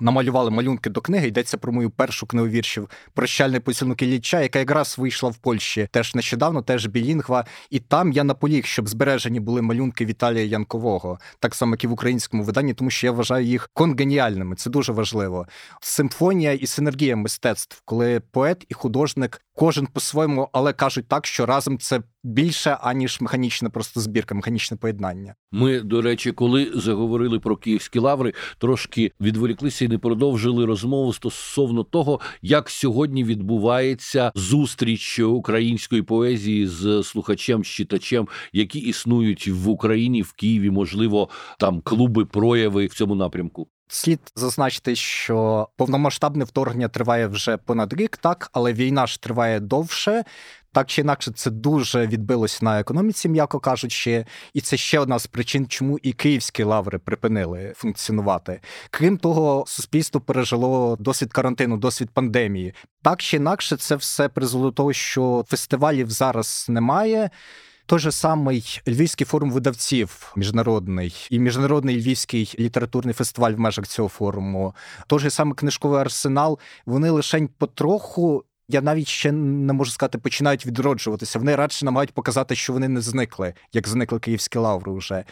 намалювали 0.00 0.50
малюнки 0.50 0.90
до 0.90 1.00
книги. 1.00 1.28
Йдеться 1.28 1.58
про 1.58 1.72
мою 1.72 1.90
першу 1.90 2.26
книгу 2.26 2.48
віршів 2.48 2.90
Прощальний 3.14 3.60
поцілунок 3.60 4.02
Ілліча, 4.02 4.40
яка 4.40 4.58
якраз 4.58 4.98
вийшла 4.98 5.30
в 5.30 5.36
Польщі 5.36 5.88
теж 5.90 6.14
нещодавно, 6.14 6.62
теж 6.62 6.86
білінгва. 6.86 7.44
І 7.70 7.78
там 7.78 8.12
я 8.12 8.24
наполіг, 8.24 8.64
щоб 8.66 8.88
збережені 8.88 9.40
були 9.40 9.62
малюнки 9.62 10.04
Віталія 10.04 10.44
Янкового, 10.44 11.18
так 11.38 11.54
само 11.54 11.72
як 11.72 11.84
і 11.84 11.86
в 11.86 11.92
українському 11.92 12.42
виданні, 12.42 12.74
тому 12.74 12.90
що 12.90 13.06
я 13.06 13.12
вважаю 13.12 13.46
їх 13.46 13.70
конгеніальними. 13.74 14.56
Це 14.56 14.70
дуже 14.70 14.92
важливо. 14.92 15.46
Симфонія 15.80 16.52
і 16.52 16.66
синергія 16.66 17.16
мистецтв, 17.16 17.82
коли 17.84 18.20
поет 18.20 18.64
і 18.68 18.74
художник 18.74 19.42
кожен 19.58 19.86
по-своєму, 19.86 20.48
але 20.52 20.72
кажуть 20.72 21.08
так, 21.08 21.26
що 21.26 21.46
разом 21.46 21.78
це 21.78 22.02
більше 22.24 22.78
аніж 22.80 23.20
механічна 23.20 23.70
просто 23.70 24.00
збірка, 24.00 24.34
механічне 24.34 24.76
поєднання. 24.76 25.34
Ми, 25.52 25.80
до 25.80 26.02
речі, 26.02 26.32
коли 26.32 26.72
заговорили 26.74 27.40
про 27.40 27.56
київські 27.56 27.98
лаври, 27.98 28.32
трошки 28.58 29.12
відволіклися 29.20 29.84
і 29.84 29.88
не 29.88 29.98
продовжили 29.98 30.64
розмову 30.64 31.12
стосовно 31.12 31.84
того, 31.84 32.20
як 32.42 32.70
сьогодні 32.70 33.24
відбувається 33.24 34.32
зустріч 34.34 35.18
української 35.18 36.02
поезії 36.02 36.66
з 36.66 37.02
слухачем, 37.02 37.64
з 37.64 37.68
читачем, 37.68 38.28
які 38.52 38.78
існують 38.78 39.48
в 39.48 39.68
Україні 39.68 40.22
в 40.22 40.32
Києві, 40.32 40.70
можливо, 40.70 41.28
там 41.58 41.80
клуби, 41.80 42.24
прояви 42.24 42.86
в 42.86 42.94
цьому 42.94 43.14
напрямку. 43.14 43.68
Слід 43.88 44.20
зазначити, 44.36 44.96
що 44.96 45.68
повномасштабне 45.76 46.44
вторгнення 46.44 46.88
триває 46.88 47.26
вже 47.26 47.56
понад 47.56 47.92
рік, 47.92 48.16
так 48.16 48.50
але 48.52 48.72
війна 48.72 49.06
ж 49.06 49.22
триває 49.22 49.60
довше. 49.60 50.24
Так 50.72 50.86
чи 50.86 51.00
інакше, 51.00 51.32
це 51.34 51.50
дуже 51.50 52.06
відбилось 52.06 52.62
на 52.62 52.80
економіці, 52.80 53.28
м'яко 53.28 53.60
кажучи, 53.60 54.24
і 54.54 54.60
це 54.60 54.76
ще 54.76 54.98
одна 54.98 55.18
з 55.18 55.26
причин, 55.26 55.66
чому 55.66 55.98
і 56.02 56.12
київські 56.12 56.62
лаври 56.62 56.98
припинили 56.98 57.72
функціонувати. 57.76 58.60
Крім 58.90 59.18
того, 59.18 59.64
суспільство 59.66 60.20
пережило 60.20 60.96
досвід 61.00 61.32
карантину, 61.32 61.76
досвід 61.76 62.10
пандемії. 62.10 62.74
Так 63.02 63.20
чи 63.22 63.36
інакше, 63.36 63.76
це 63.76 63.96
все 63.96 64.28
призвело 64.28 64.64
до 64.64 64.72
того, 64.72 64.92
що 64.92 65.44
фестивалів 65.48 66.10
зараз 66.10 66.66
немає. 66.68 67.30
Той 67.88 67.98
же 67.98 68.12
самий 68.12 68.80
Львівський 68.88 69.26
форум 69.26 69.50
видавців 69.50 70.32
міжнародний 70.36 71.26
і 71.30 71.38
міжнародний 71.38 72.00
львівський 72.00 72.54
літературний 72.58 73.14
фестиваль 73.14 73.52
в 73.52 73.58
межах 73.58 73.86
цього 73.86 74.08
форуму, 74.08 74.74
той 75.06 75.18
же 75.18 75.30
самий 75.30 75.54
книжковий 75.54 76.00
арсенал. 76.00 76.58
Вони 76.86 77.10
лише 77.10 77.48
потроху. 77.58 78.44
Я 78.68 78.80
навіть 78.80 79.08
ще 79.08 79.32
не 79.32 79.72
можу 79.72 79.90
сказати, 79.90 80.18
починають 80.18 80.66
відроджуватися. 80.66 81.38
Вони 81.38 81.56
радше 81.56 81.84
намагають 81.84 82.12
показати, 82.12 82.54
що 82.54 82.72
вони 82.72 82.88
не 82.88 83.00
зникли, 83.00 83.54
як 83.72 83.88
зникли 83.88 84.18
київські 84.18 84.58
лаври 84.58 84.92
вже. 84.92 85.24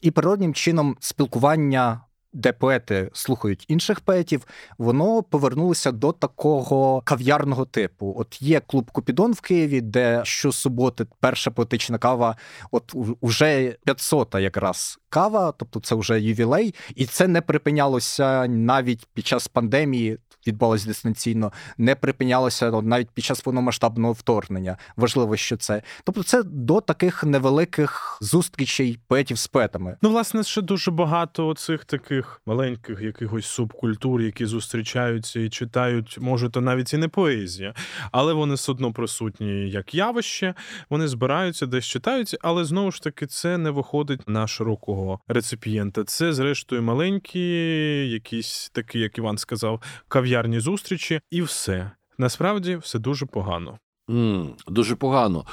І 0.00 0.10
природнім 0.10 0.54
чином 0.54 0.96
спілкування 1.00 2.00
де 2.32 2.52
поети 2.52 3.10
слухають 3.12 3.64
інших 3.68 4.00
поетів, 4.00 4.46
воно 4.78 5.22
повернулося 5.22 5.92
до 5.92 6.12
такого 6.12 7.00
кав'ярного 7.00 7.64
типу. 7.64 8.14
От 8.18 8.42
є 8.42 8.60
клуб 8.60 8.90
Купідон 8.90 9.32
в 9.32 9.40
Києві, 9.40 9.80
де 9.80 10.20
щосуботи 10.24 11.06
перша 11.20 11.50
поетична 11.50 11.98
кава, 11.98 12.36
от 12.70 12.94
уже 13.20 13.76
500 13.84 14.34
якраз 14.34 14.98
кава, 15.12 15.52
тобто 15.52 15.80
це 15.80 15.94
вже 15.94 16.20
ювілей, 16.20 16.74
і 16.94 17.06
це 17.06 17.28
не 17.28 17.40
припинялося 17.40 18.46
навіть 18.46 19.06
під 19.14 19.26
час 19.26 19.48
пандемії 19.48 20.18
відбулося 20.46 20.86
дистанційно, 20.86 21.52
не 21.78 21.94
припинялося 21.94 22.70
навіть 22.70 23.10
під 23.10 23.24
час 23.24 23.40
повномасштабного 23.40 24.12
вторгнення. 24.12 24.76
Важливо, 24.96 25.36
що 25.36 25.56
це. 25.56 25.82
Тобто, 26.04 26.22
це 26.22 26.42
до 26.42 26.80
таких 26.80 27.24
невеликих 27.24 28.18
зустрічей 28.20 28.98
поетів 29.08 29.38
з 29.38 29.46
поетами. 29.46 29.96
Ну, 30.02 30.10
власне, 30.10 30.42
ще 30.42 30.62
дуже 30.62 30.90
багато 30.90 31.54
цих 31.54 31.84
таких 31.84 32.42
маленьких 32.46 33.00
якихось 33.00 33.46
субкультур, 33.46 34.20
які 34.20 34.46
зустрічаються 34.46 35.40
і 35.40 35.50
читають, 35.50 36.18
може, 36.20 36.50
то 36.50 36.60
навіть 36.60 36.94
і 36.94 36.96
не 36.96 37.08
поезія, 37.08 37.74
але 38.12 38.32
вони 38.32 38.54
все 38.54 38.72
одно 38.72 38.92
присутні 38.92 39.70
як 39.70 39.94
явище. 39.94 40.54
Вони 40.90 41.08
збираються, 41.08 41.66
десь 41.66 41.84
читаються, 41.84 42.38
але 42.40 42.64
знову 42.64 42.90
ж 42.90 43.02
таки 43.02 43.26
це 43.26 43.58
не 43.58 43.70
виходить 43.70 44.28
на 44.28 44.46
широкого 44.46 45.01
реципієнта. 45.28 46.04
Це, 46.04 46.32
зрештою, 46.32 46.82
маленькі, 46.82 47.40
якісь 48.10 48.70
такі, 48.72 48.98
як 48.98 49.18
Іван 49.18 49.38
сказав, 49.38 49.82
кав'ярні 50.08 50.60
зустрічі, 50.60 51.20
і 51.30 51.42
все. 51.42 51.90
Насправді 52.18 52.76
все 52.76 52.98
дуже 52.98 53.26
погано. 53.26 53.78
Mm, 54.08 54.48
дуже 54.68 54.96
погано. 54.96 55.46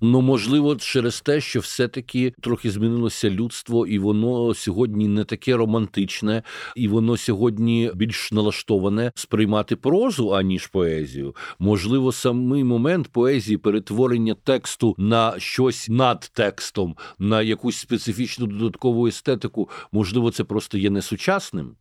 Ну 0.00 0.20
можливо, 0.20 0.76
через 0.76 1.20
те, 1.20 1.40
що 1.40 1.60
все-таки 1.60 2.32
трохи 2.40 2.70
змінилося 2.70 3.30
людство, 3.30 3.86
і 3.86 3.98
воно 3.98 4.54
сьогодні 4.54 5.08
не 5.08 5.24
таке 5.24 5.56
романтичне, 5.56 6.42
і 6.76 6.88
воно 6.88 7.16
сьогодні 7.16 7.90
більш 7.94 8.32
налаштоване 8.32 9.12
сприймати 9.14 9.76
прозу 9.76 10.30
аніж 10.34 10.66
поезію. 10.66 11.36
Можливо, 11.58 12.12
самий 12.12 12.64
момент 12.64 13.08
поезії 13.08 13.58
перетворення 13.58 14.34
тексту 14.34 14.94
на 14.98 15.40
щось 15.40 15.88
над 15.88 16.30
текстом, 16.34 16.96
на 17.18 17.42
якусь 17.42 17.76
специфічну 17.76 18.46
додаткову 18.46 19.06
естетику. 19.06 19.68
Можливо, 19.92 20.30
це 20.30 20.44
просто 20.44 20.78
є 20.78 20.90
несучасним. 20.90 21.76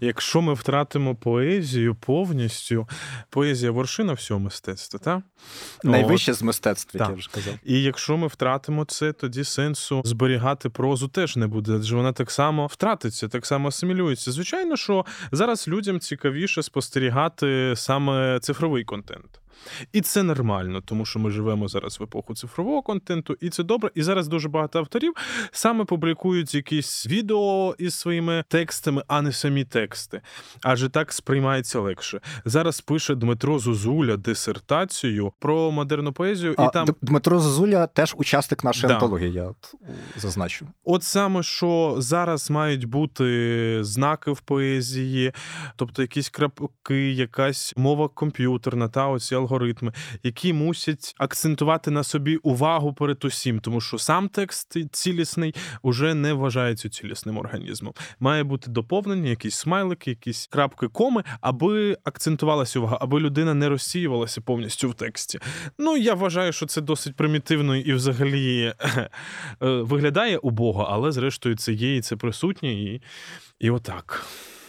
Якщо 0.00 0.42
ми 0.42 0.54
втратимо 0.54 1.16
поезію 1.16 1.94
повністю, 1.94 2.88
поезія 3.30 3.72
вершина 3.72 4.12
всього 4.12 4.40
мистецтва, 4.40 5.00
так? 5.04 5.22
Найвище 5.84 6.32
з 6.32 6.42
мистецтва, 6.42 7.00
як 7.00 7.08
я 7.08 7.14
вже 7.14 7.30
казав. 7.34 7.54
І 7.64 7.82
якщо 7.82 8.16
ми 8.16 8.26
втратимо 8.26 8.84
це, 8.84 9.12
тоді 9.12 9.44
сенсу 9.44 10.02
зберігати 10.04 10.68
прозу 10.68 11.08
теж 11.08 11.36
не 11.36 11.46
буде, 11.46 11.72
адже 11.72 11.96
вона 11.96 12.12
так 12.12 12.30
само 12.30 12.66
втратиться, 12.66 13.28
так 13.28 13.46
само 13.46 13.68
асимілюється. 13.68 14.32
Звичайно, 14.32 14.76
що 14.76 15.04
зараз 15.32 15.68
людям 15.68 16.00
цікавіше 16.00 16.62
спостерігати 16.62 17.74
саме 17.76 18.40
цифровий 18.40 18.84
контент. 18.84 19.41
І 19.92 20.00
це 20.00 20.22
нормально, 20.22 20.82
тому 20.84 21.04
що 21.04 21.18
ми 21.18 21.30
живемо 21.30 21.68
зараз 21.68 22.00
в 22.00 22.02
епоху 22.02 22.34
цифрового 22.34 22.82
контенту, 22.82 23.36
і 23.40 23.50
це 23.50 23.62
добре. 23.62 23.90
І 23.94 24.02
зараз 24.02 24.28
дуже 24.28 24.48
багато 24.48 24.78
авторів 24.78 25.12
саме 25.50 25.84
публікують 25.84 26.54
якісь 26.54 27.06
відео 27.06 27.74
із 27.78 27.94
своїми 27.94 28.44
текстами, 28.48 29.02
а 29.08 29.22
не 29.22 29.32
самі 29.32 29.64
тексти. 29.64 30.20
Адже 30.62 30.88
так 30.88 31.12
сприймається 31.12 31.80
легше. 31.80 32.20
Зараз 32.44 32.80
пише 32.80 33.14
Дмитро 33.14 33.58
Зозуля 33.58 34.16
дисертацію 34.16 35.32
про 35.38 35.70
модерну 35.70 36.12
поезію. 36.12 36.54
А, 36.58 36.64
і 36.64 36.70
там 36.72 36.88
Дмитро 37.02 37.40
Зозуля 37.40 37.86
теж 37.86 38.14
учасник 38.18 38.64
нашої 38.64 38.88
да. 38.88 38.94
антології. 38.94 39.32
Я 39.32 39.44
от 39.44 39.74
зазначу. 40.16 40.66
От 40.84 41.02
саме 41.02 41.42
що 41.42 41.94
зараз 41.98 42.50
мають 42.50 42.84
бути 42.84 43.78
знаки 43.84 44.30
в 44.30 44.40
поезії, 44.40 45.32
тобто 45.76 46.02
якісь 46.02 46.28
крапки, 46.28 47.12
якась 47.12 47.74
мова 47.76 48.08
комп'ютерна 48.08 48.88
та 48.88 49.08
оці 49.08 49.34
алгоритми 49.34 49.51
алгоритми, 49.52 49.92
які 50.22 50.52
мусять 50.52 51.14
акцентувати 51.18 51.90
на 51.90 52.02
собі 52.02 52.36
увагу 52.36 52.92
перед 52.92 53.24
усім, 53.24 53.60
тому 53.60 53.80
що 53.80 53.98
сам 53.98 54.28
текст 54.28 54.76
цілісний 54.92 55.54
уже 55.82 56.14
не 56.14 56.32
вважається 56.32 56.88
цілісним 56.88 57.38
організмом. 57.38 57.94
Має 58.20 58.44
бути 58.44 58.70
доповнені, 58.70 59.30
якісь 59.30 59.54
смайлики, 59.54 60.10
якісь 60.10 60.46
крапки, 60.46 60.88
коми, 60.88 61.24
аби 61.40 61.96
акцентувалася 62.04 62.78
увага, 62.78 62.98
аби 63.00 63.20
людина 63.20 63.54
не 63.54 63.68
розсіювалася 63.68 64.40
повністю 64.40 64.88
в 64.88 64.94
тексті. 64.94 65.38
Ну 65.78 65.96
я 65.96 66.14
вважаю, 66.14 66.52
що 66.52 66.66
це 66.66 66.80
досить 66.80 67.16
примітивно 67.16 67.76
і 67.76 67.92
взагалі 67.92 68.74
е, 68.80 69.08
виглядає 69.60 70.38
убого, 70.38 70.88
але 70.90 71.12
зрештою 71.12 71.56
це 71.56 71.72
є 71.72 71.96
і 71.96 72.00
це 72.00 72.16
присутнє, 72.16 72.72
і, 72.72 73.02
і 73.60 73.70
отак. 73.70 74.26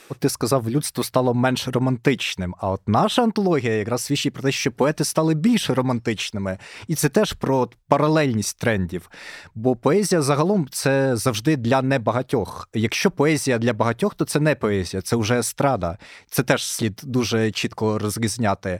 От 0.10 0.18
ти 0.18 0.30
сказав, 0.30 0.70
людство 0.70 1.04
стало 1.04 1.34
менш 1.34 1.68
романтичним. 1.68 2.56
А 2.58 2.70
от 2.70 2.82
наша 2.88 3.24
антологія 3.24 3.74
якраз 3.74 4.02
свідчить 4.02 4.34
про 4.34 4.44
те, 4.44 4.52
що 4.52 4.72
поети 4.72 5.04
стали 5.04 5.34
більш 5.34 5.70
романтичними. 5.70 6.58
І 6.88 6.96
це 6.96 7.10
теж 7.10 7.34
про 7.34 7.70
паралельність 7.88 8.60
трендів. 8.60 9.10
Бо 9.56 9.76
поезія 9.76 10.22
загалом 10.22 10.68
це 10.72 11.16
завжди 11.16 11.58
для 11.58 11.82
небагатьох. 11.82 12.70
Якщо 12.74 13.12
поезія 13.12 13.58
для 13.58 13.74
багатьох, 13.74 14.16
то 14.16 14.26
це 14.26 14.40
не 14.40 14.56
поезія, 14.56 15.02
це 15.02 15.16
вже 15.16 15.40
естрада. 15.40 15.98
Це 16.30 16.44
теж 16.44 16.64
слід 16.66 17.02
дуже 17.04 17.52
чітко 17.52 18.00
розрізняти. 18.00 18.80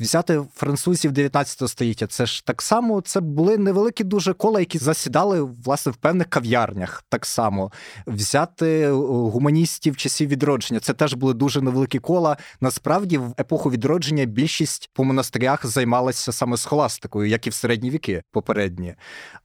Взяти 0.00 0.42
французів 0.54 1.12
19 1.12 1.68
століття, 1.68 2.06
це 2.06 2.26
ж 2.26 2.44
так 2.46 2.62
само 2.62 3.00
це 3.00 3.20
були 3.20 3.58
невеликі 3.58 4.04
дуже 4.04 4.32
кола, 4.32 4.60
які 4.60 4.78
засідали 4.78 5.42
власне 5.42 5.92
в 5.92 5.96
певних 5.96 6.26
кав'ярнях. 6.26 7.04
Так 7.08 7.26
само 7.26 7.72
взяти 8.06 8.90
гуманістів 8.90 9.96
часів 9.96 10.28
відродження. 10.28 10.57
Це 10.60 10.94
теж 10.94 11.14
були 11.14 11.34
дуже 11.34 11.60
невеликі 11.60 11.98
кола. 11.98 12.36
Насправді, 12.60 13.18
в 13.18 13.34
епоху 13.40 13.70
відродження 13.70 14.24
більшість 14.24 14.90
по 14.92 15.04
монастирях 15.04 15.66
займалася 15.66 16.32
саме 16.32 16.56
схоластикою, 16.56 17.28
як 17.28 17.46
і 17.46 17.50
в 17.50 17.54
середні 17.54 17.90
віки 17.90 18.22
попередні. 18.32 18.94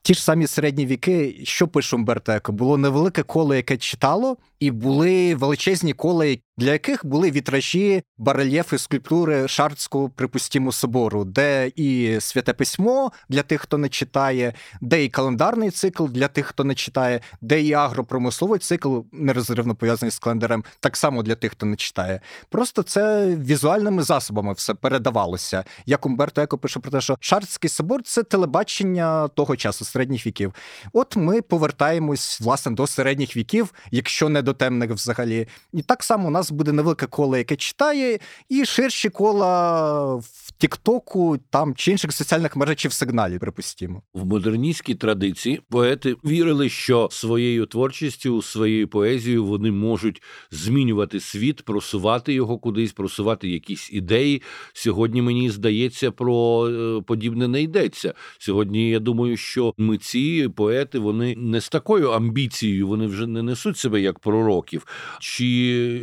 Ті 0.02 0.14
ж 0.14 0.24
самі 0.24 0.46
середні 0.46 0.86
віки, 0.86 1.40
що 1.44 1.68
пише 1.68 1.96
Умберто 1.96 2.32
Еко, 2.32 2.52
було 2.52 2.78
невелике 2.78 3.22
коло, 3.22 3.54
яке 3.54 3.76
читало, 3.76 4.36
і 4.60 4.70
були 4.70 5.34
величезні 5.34 5.92
кола, 5.92 6.36
для 6.56 6.72
яких 6.72 7.06
були 7.06 7.30
вітражі, 7.30 8.02
барельєфи, 8.18 8.78
скульптури 8.78 9.48
Шарцького, 9.48 10.10
припустімо, 10.10 10.72
собору, 10.72 11.24
де 11.24 11.72
і 11.76 12.16
святе 12.20 12.52
письмо 12.52 13.12
для 13.28 13.42
тих, 13.42 13.60
хто 13.60 13.78
не 13.78 13.88
читає, 13.88 14.52
де 14.80 15.04
і 15.04 15.08
календарний 15.08 15.70
цикл 15.70 16.06
для 16.06 16.28
тих, 16.28 16.46
хто 16.46 16.64
не 16.64 16.74
читає, 16.74 17.20
де 17.40 17.62
і 17.62 17.72
агропромисловий 17.72 18.58
цикл 18.58 18.98
нерозривно 19.12 19.74
пов'язаний 19.74 20.10
з 20.10 20.18
календарем, 20.18 20.64
так 20.80 20.96
само 20.96 21.22
для 21.22 21.34
тих, 21.34 21.52
хто 21.52 21.66
не 21.66 21.76
читає. 21.76 22.20
Просто 22.48 22.82
це 22.82 23.26
візуальними 23.36 24.02
засобами 24.02 24.52
все 24.52 24.74
передавалося. 24.74 25.64
Як 25.86 26.06
Умберто 26.06 26.42
Еко 26.42 26.58
пише 26.58 26.80
про 26.80 26.90
те, 26.90 27.00
що 27.00 27.16
Шарцький 27.20 27.70
собор 27.70 28.02
це 28.02 28.22
телебачення 28.22 29.28
того 29.28 29.56
часу, 29.56 29.84
середніх 29.84 30.26
віків. 30.26 30.54
От 30.92 31.16
ми 31.16 31.42
повертаємось 31.42 32.40
власне 32.40 32.72
до 32.72 32.86
середніх 32.86 33.36
віків, 33.36 33.74
якщо 33.90 34.28
не 34.28 34.42
до 34.42 34.52
темних 34.52 34.90
взагалі. 34.90 35.48
І 35.72 35.82
так 35.82 36.04
само 36.04 36.28
у 36.28 36.30
нас 36.30 36.43
буде 36.50 36.72
невелике 36.72 37.06
коло, 37.06 37.36
яке 37.36 37.56
читає, 37.56 38.18
і 38.48 38.64
ширші 38.64 39.10
кола 39.10 40.22
Тіктоку 40.58 41.38
там 41.50 41.74
чи 41.74 41.90
інших 41.90 42.12
соціальних 42.12 42.56
мереж 42.56 42.76
чи 42.76 42.88
в 42.88 42.92
сигналі, 42.92 43.38
припустімо. 43.38 44.02
В 44.14 44.26
модерністській 44.26 44.94
традиції 44.94 45.60
поети 45.70 46.16
вірили, 46.24 46.68
що 46.68 47.08
своєю 47.10 47.66
творчістю, 47.66 48.42
своєю 48.42 48.88
поезією 48.88 49.44
вони 49.44 49.70
можуть 49.70 50.22
змінювати 50.50 51.20
світ, 51.20 51.62
просувати 51.62 52.32
його 52.32 52.58
кудись, 52.58 52.92
просувати 52.92 53.48
якісь 53.48 53.92
ідеї. 53.92 54.42
Сьогодні 54.72 55.22
мені 55.22 55.50
здається, 55.50 56.10
про 56.10 56.68
е, 56.68 57.02
подібне 57.02 57.48
не 57.48 57.62
йдеться. 57.62 58.14
Сьогодні 58.38 58.90
я 58.90 59.00
думаю, 59.00 59.36
що 59.36 59.74
митці, 59.78 60.48
поети, 60.56 60.98
вони 60.98 61.34
не 61.36 61.60
з 61.60 61.68
такою 61.68 62.10
амбіцією, 62.10 62.88
вони 62.88 63.06
вже 63.06 63.26
не 63.26 63.42
несуть 63.42 63.78
себе 63.78 64.00
як 64.00 64.18
пророків. 64.18 64.86
Чи 65.20 65.44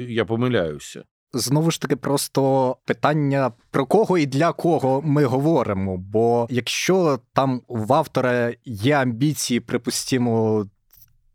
я 0.10 0.26
помиляюся? 0.26 1.04
Знову 1.34 1.72
ж 1.72 1.82
таки, 1.82 1.96
просто 1.96 2.76
питання 2.86 3.52
про 3.72 3.86
кого 3.86 4.18
і 4.18 4.26
для 4.26 4.54
кого 4.54 5.02
ми 5.02 5.26
говоримо. 5.26 5.98
Бо 5.98 6.48
якщо 6.50 7.20
там 7.34 7.62
в 7.68 7.94
автора 7.94 8.54
є 8.66 8.96
амбіції, 8.96 9.60
припустімо, 9.60 10.66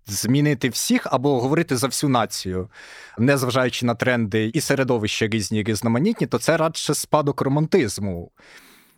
змінити 0.07 0.69
всіх 0.69 1.07
або 1.11 1.41
говорити 1.41 1.77
за 1.77 1.87
всю 1.87 2.11
націю, 2.11 2.69
незважаючи 3.19 3.87
на 3.87 3.95
тренди 3.95 4.51
і 4.55 4.61
середовища 4.61 5.27
різні 5.27 5.63
різноманітні, 5.63 6.27
то 6.27 6.39
це 6.39 6.57
радше 6.57 6.95
спадок 6.95 7.41
романтизму. 7.41 8.31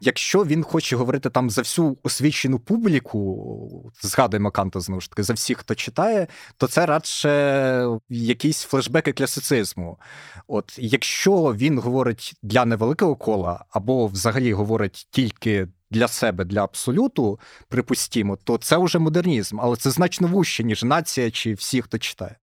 Якщо 0.00 0.44
він 0.44 0.62
хоче 0.62 0.96
говорити 0.96 1.30
там 1.30 1.50
за 1.50 1.62
всю 1.62 1.98
освічену 2.02 2.58
публіку, 2.58 3.92
згадуємо 4.02 4.50
Канта 4.50 4.80
знову 4.80 5.00
ж 5.00 5.10
таки, 5.10 5.22
за 5.22 5.32
всіх, 5.32 5.58
хто 5.58 5.74
читає, 5.74 6.26
то 6.56 6.66
це 6.66 6.86
радше 6.86 7.88
якісь 8.08 8.62
флешбеки 8.62 9.12
класицизму. 9.12 9.98
От 10.46 10.74
якщо 10.78 11.32
він 11.32 11.78
говорить 11.78 12.34
для 12.42 12.64
невеликого 12.64 13.16
кола, 13.16 13.64
або 13.70 14.06
взагалі 14.06 14.52
говорить 14.52 15.08
тільки 15.10 15.68
для 15.90 16.08
себе, 16.08 16.44
для 16.44 16.64
абсолюту, 16.64 17.40
припустімо, 17.68 18.36
то 18.44 18.58
це 18.58 18.76
вже 18.76 18.98
модернізм, 18.98 19.60
але 19.60 19.76
це 19.76 19.90
значно 19.90 20.28
вужче, 20.28 20.64
ніж 20.64 20.84
нація 20.84 21.30
чи 21.30 21.54
всі, 21.54 21.82
хто 21.82 21.98
читає. 21.98 22.36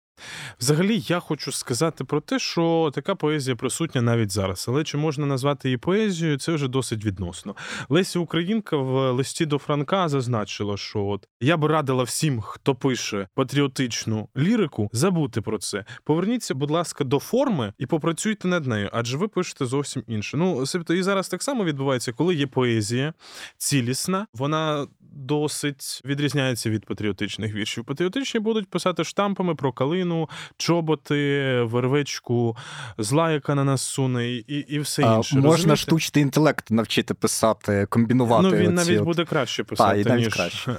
Взагалі, 0.61 0.99
я 1.09 1.21
хочу 1.21 1.53
сказати 1.53 2.05
про 2.05 2.21
те, 2.21 2.39
що 2.39 2.91
така 2.95 3.15
поезія 3.15 3.57
присутня 3.57 4.03
навіть 4.03 4.31
зараз. 4.31 4.67
Але 4.69 4.85
чи 4.85 4.97
можна 4.97 5.27
назвати 5.27 5.69
її 5.69 5.77
поезією, 5.77 6.39
це 6.39 6.53
вже 6.53 6.69
досить 6.69 7.05
відносно. 7.05 7.55
Леся 7.89 8.19
Українка 8.19 8.77
в 8.77 9.13
листі 9.13 9.47
до 9.47 9.59
Франка 9.59 10.09
зазначила, 10.09 10.77
що 10.77 11.05
от 11.07 11.29
я 11.41 11.57
би 11.57 11.69
радила 11.69 12.05
всім, 12.05 12.41
хто 12.41 12.75
пише 12.75 13.29
патріотичну 13.35 14.29
лірику, 14.37 14.91
забути 14.93 15.41
про 15.41 15.59
це. 15.59 15.85
Поверніться, 16.05 16.55
будь 16.55 16.71
ласка, 16.71 17.05
до 17.05 17.19
форми 17.19 17.73
і 17.79 17.87
попрацюйте 17.87 18.49
над 18.49 18.67
нею, 18.67 18.91
адже 18.93 19.17
ви 19.17 19.29
пишете 19.29 19.67
зовсім 19.67 20.03
інше. 20.07 20.37
Ну, 20.37 20.67
себто 20.67 20.95
і 20.95 21.03
зараз 21.03 21.29
так 21.29 21.43
само 21.43 21.65
відбувається, 21.65 22.13
коли 22.13 22.35
є 22.35 22.47
поезія 22.47 23.13
цілісна, 23.59 24.27
вона 24.35 24.87
досить 25.17 26.03
відрізняється 26.05 26.71
від 26.71 26.87
патріотичних 26.87 27.55
віршів. 27.55 27.85
Патріотичні 27.85 28.41
будуть 28.41 28.71
писати 28.71 29.05
штампами 29.05 29.55
про 29.55 29.73
калину, 29.73 30.14
чоботи, 30.57 31.63
вервечку, 31.63 32.57
зла, 32.99 33.33
яка 33.33 33.55
на 33.55 33.65
нас 33.65 33.83
суне, 33.83 34.29
і 34.29 34.59
і 34.69 34.79
все 34.79 35.03
інше. 35.03 35.13
А, 35.33 35.37
можна 35.37 35.51
розумієте? 35.51 35.77
штучний 35.77 36.23
інтелект 36.23 36.71
навчити 36.71 37.15
писати, 37.15 37.87
комбінувати. 37.91 38.49
Ну, 38.49 38.57
він 38.57 38.75
навіть 38.75 38.99
от... 38.99 39.05
буде 39.05 39.25
краще 39.25 39.65
писати, 39.65 40.05
Та, 40.05 40.17
ніж 40.17 40.35
краще. 40.35 40.77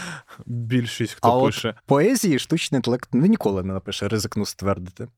більшість, 0.46 1.12
хто 1.12 1.40
а 1.40 1.44
пише. 1.44 1.68
От 1.68 1.86
поезії 1.86 2.38
штучний 2.38 2.78
інтелект 2.78 3.08
ну, 3.12 3.26
ніколи 3.26 3.62
не 3.62 3.72
напише, 3.72 4.08
ризикну 4.08 4.46
ствердити. 4.46 5.08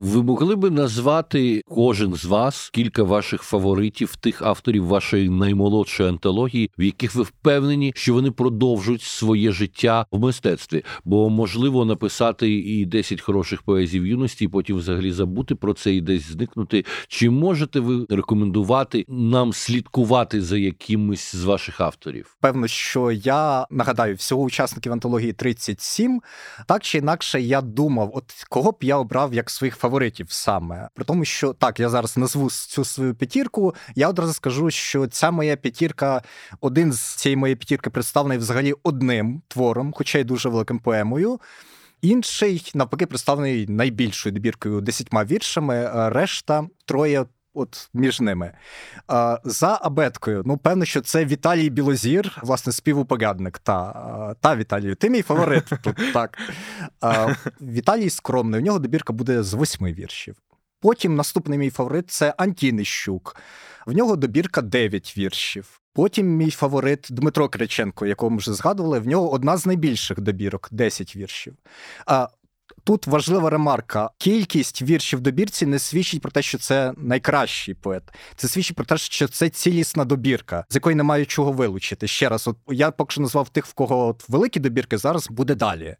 Ви 0.00 0.22
могли 0.22 0.56
би 0.56 0.70
назвати 0.70 1.62
кожен 1.66 2.14
з 2.14 2.24
вас 2.24 2.70
кілька 2.72 3.02
ваших 3.02 3.42
фаворитів, 3.42 4.16
тих 4.16 4.42
авторів 4.42 4.86
вашої 4.86 5.28
наймолодшої 5.28 6.08
антології, 6.08 6.70
в 6.78 6.82
яких 6.82 7.14
ви 7.14 7.22
впевнені, 7.22 7.92
що 7.96 8.14
вони 8.14 8.30
продовжують 8.30 9.02
своє 9.02 9.52
життя 9.52 10.06
в 10.10 10.18
мистецтві? 10.18 10.84
Бо 11.04 11.30
можливо 11.30 11.84
написати 11.84 12.50
і 12.50 12.86
10 12.86 13.20
хороших 13.20 13.62
поезій 13.62 14.00
в 14.00 14.06
юності, 14.06 14.44
і 14.44 14.48
потім 14.48 14.76
взагалі 14.76 15.12
забути 15.12 15.54
про 15.54 15.74
це 15.74 15.94
і 15.94 16.00
десь 16.00 16.22
зникнути. 16.22 16.84
Чи 17.08 17.30
можете 17.30 17.80
ви 17.80 18.06
рекомендувати 18.10 19.04
нам 19.08 19.52
слідкувати 19.52 20.42
за 20.42 20.58
якимось 20.58 21.36
з 21.36 21.44
ваших 21.44 21.80
авторів? 21.80 22.36
Певно, 22.40 22.66
що 22.66 23.12
я 23.12 23.66
нагадаю, 23.70 24.14
всього 24.14 24.42
учасників 24.42 24.92
антології 24.92 25.32
37. 25.32 26.20
Так 26.66 26.82
чи 26.82 26.98
інакше, 26.98 27.40
я 27.40 27.60
думав, 27.60 28.10
от 28.14 28.24
кого 28.48 28.72
б 28.72 28.76
я 28.80 28.96
обрав 28.96 29.34
як 29.34 29.50
своїх 29.50 29.76
фаворитів 29.76 29.85
саме. 30.28 30.88
При 30.94 31.04
тому, 31.04 31.24
що 31.24 31.52
так, 31.52 31.80
я 31.80 31.88
зараз 31.88 32.16
назву 32.16 32.50
цю 32.50 32.84
свою 32.84 33.14
п'ятірку. 33.14 33.74
Я 33.94 34.08
одразу 34.08 34.32
скажу, 34.32 34.70
що 34.70 35.06
ця 35.06 35.30
моя 35.30 35.56
п'ятірка, 35.56 36.22
один 36.60 36.92
з 36.92 37.00
цієї 37.00 37.36
моєї 37.36 37.56
п'ятірки 37.56 37.90
представлений 37.90 38.38
взагалі 38.38 38.74
одним 38.82 39.42
твором, 39.48 39.92
хоча 39.96 40.18
й 40.18 40.24
дуже 40.24 40.48
великим 40.48 40.78
поемою. 40.78 41.40
Інший, 42.02 42.70
навпаки, 42.74 43.06
представлений 43.06 43.66
найбільшою 43.66 44.32
добіркою 44.32 44.80
десятьма 44.80 45.24
віршами, 45.24 45.90
решта 46.10 46.66
троє. 46.84 47.26
От 47.56 47.88
між 47.94 48.20
ними. 48.20 48.52
А, 49.08 49.38
За 49.44 49.78
абеткою, 49.82 50.42
ну, 50.46 50.56
певно, 50.56 50.84
що 50.84 51.00
це 51.00 51.24
Віталій 51.24 51.70
Білозір, 51.70 52.38
власне, 52.42 52.72
співупорядник. 52.72 53.58
Та, 53.58 54.34
та 54.40 54.56
Віталію, 54.56 54.94
ти 54.94 55.10
мій 55.10 55.22
фаворит 55.22 55.64
тут, 55.82 55.96
так. 56.14 56.38
А, 57.00 57.34
Віталій 57.60 58.10
скромний, 58.10 58.60
у 58.60 58.64
нього 58.64 58.78
добірка 58.78 59.12
буде 59.12 59.42
з 59.42 59.54
восьми 59.54 59.92
віршів. 59.92 60.36
Потім 60.80 61.14
наступний 61.14 61.58
мій 61.58 61.70
фаворит 61.70 62.10
це 62.10 62.34
Антінищук. 62.36 63.36
В 63.86 63.92
нього 63.92 64.16
добірка 64.16 64.62
9 64.62 65.18
віршів. 65.18 65.80
Потім 65.94 66.26
мій 66.26 66.50
фаворит 66.50 67.06
Дмитро 67.10 67.48
Криченко, 67.48 68.06
якого 68.06 68.30
ми 68.30 68.36
вже 68.36 68.52
згадували, 68.52 68.98
в 68.98 69.06
нього 69.06 69.32
одна 69.32 69.56
з 69.56 69.66
найбільших 69.66 70.20
добірок 70.20 70.68
10 70.70 71.16
віршів. 71.16 71.54
А 72.06 72.28
Тут 72.86 73.06
важлива 73.06 73.50
ремарка: 73.50 74.10
кількість 74.18 74.82
віршів 74.82 75.18
в 75.18 75.22
добірці 75.22 75.66
не 75.66 75.78
свідчить 75.78 76.22
про 76.22 76.30
те, 76.30 76.42
що 76.42 76.58
це 76.58 76.92
найкращий 76.96 77.74
поет. 77.74 78.02
Це 78.36 78.48
свідчить 78.48 78.76
про 78.76 78.84
те, 78.84 78.96
що 78.96 79.28
це 79.28 79.48
цілісна 79.48 80.04
добірка, 80.04 80.64
з 80.68 80.74
якої 80.74 80.96
немає 80.96 81.24
чого 81.24 81.52
вилучити. 81.52 82.08
Ще 82.08 82.28
раз, 82.28 82.48
от 82.48 82.56
я 82.68 82.90
поки 82.90 83.12
що 83.12 83.20
назвав 83.20 83.48
тих, 83.48 83.66
в 83.66 83.72
кого 83.72 84.06
от 84.06 84.28
великі 84.28 84.60
добірки, 84.60 84.98
зараз 84.98 85.28
буде 85.30 85.54
далі. 85.54 85.96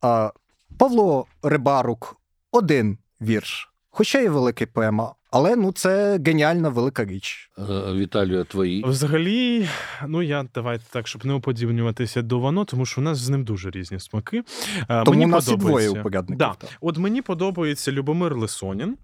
А, 0.00 0.32
Павло 0.78 1.26
Рибарук 1.42 2.16
один 2.50 2.98
вірш. 3.20 3.72
Хоча 3.90 4.20
і 4.20 4.28
великий 4.28 4.66
поема, 4.66 5.14
Але 5.30 5.56
ну 5.56 5.72
це 5.72 6.20
геніальна 6.26 6.68
велика 6.68 7.04
річ. 7.04 7.50
Е, 7.58 7.62
Віталію, 7.94 8.44
твої 8.44 8.84
Взагалі, 8.84 9.68
ну 10.06 10.22
я 10.22 10.46
давайте 10.54 10.84
так, 10.90 11.08
щоб 11.08 11.26
не 11.26 11.32
уподібнюватися 11.32 12.22
до 12.22 12.38
Вано, 12.38 12.64
тому 12.64 12.86
що 12.86 13.00
у 13.00 13.04
нас 13.04 13.18
з 13.18 13.28
ним 13.28 13.44
дуже 13.44 13.70
різні 13.70 14.00
смаки. 14.00 14.42
Е, 14.88 15.04
Тому 15.04 15.10
мені 15.10 15.24
у 15.24 15.28
нас 15.28 15.44
і 15.48 15.56
двоє 15.56 15.60
подобається. 15.60 16.00
упорядників. 16.00 16.38
Да. 16.38 16.54
От 16.80 16.98
мені 16.98 17.22
подобається 17.22 17.92
Любомир 17.92 18.36
Лисонін. 18.36 18.96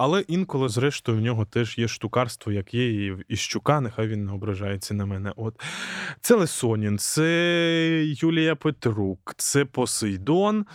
Але 0.00 0.20
інколи, 0.20 0.68
зрештою, 0.68 1.18
в 1.18 1.20
нього 1.20 1.44
теж 1.44 1.78
є 1.78 1.88
штукарство, 1.88 2.52
як 2.52 2.74
є 2.74 3.06
і, 3.06 3.16
і 3.28 3.36
щука, 3.36 3.80
нехай 3.80 4.08
він 4.08 4.24
не 4.24 4.32
ображається 4.32 4.94
на 4.94 5.06
мене. 5.06 5.32
От 5.36 5.60
це 6.20 6.34
Лисонін, 6.34 6.98
це 6.98 8.04
Юлія 8.06 8.54
Петрук, 8.56 9.34
це 9.36 9.64
Посейдон, 9.64 10.66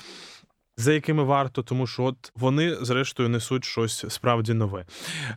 за 0.78 0.94
якими 0.94 1.24
варто, 1.24 1.64
тому 1.64 1.88
що 1.88 2.04
от 2.04 2.32
вони, 2.36 2.76
зрештою, 2.76 3.30
несуть 3.30 3.66
щось 3.66 4.06
справді 4.10 4.54
нове. 4.54 4.86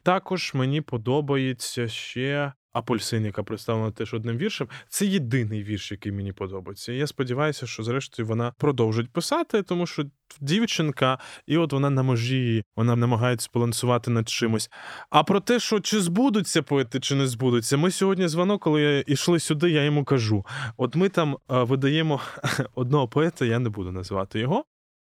Також 0.03 0.55
мені 0.55 0.81
подобається 0.81 1.89
ще. 1.89 2.53
Апельсин, 2.77 3.25
яка 3.25 3.43
представлена 3.43 3.91
теж 3.91 4.15
одним 4.15 4.37
віршем, 4.37 4.69
це 4.89 5.07
єдиний 5.07 5.63
вірш, 5.63 5.93
який 5.93 6.13
мені 6.13 6.33
подобається. 6.33 6.93
Я 6.93 7.07
сподіваюся, 7.07 7.67
що 7.67 7.83
зрештою 7.83 8.29
вона 8.29 8.53
продовжить 8.59 9.13
писати, 9.13 9.63
тому 9.63 9.87
що 9.87 10.05
дівчинка, 10.41 11.19
і 11.47 11.57
от 11.57 11.73
вона 11.73 11.91
на 11.91 12.03
межі, 12.03 12.65
вона 12.77 12.97
намагається 12.97 13.49
балансувати 13.55 14.11
над 14.11 14.29
чимось. 14.29 14.71
А 15.11 15.25
про 15.25 15.41
те, 15.41 15.61
що 15.61 15.81
чи 15.81 16.01
збудуться 16.01 16.63
поети, 16.63 17.01
чи 17.01 17.15
не 17.15 17.27
збудуться, 17.27 17.77
ми 17.77 17.91
сьогодні 17.91 18.29
звано, 18.29 18.59
коли 18.59 19.05
йшли 19.07 19.41
сюди, 19.41 19.71
я 19.71 19.85
йому 19.85 20.05
кажу: 20.05 20.47
от 20.77 20.97
ми 20.97 21.09
там 21.09 21.37
е, 21.51 21.63
видаємо 21.63 22.21
одного 22.75 23.09
поета, 23.09 23.45
я 23.45 23.59
не 23.59 23.69
буду 23.69 23.93
називати 23.93 24.41
його. 24.41 24.65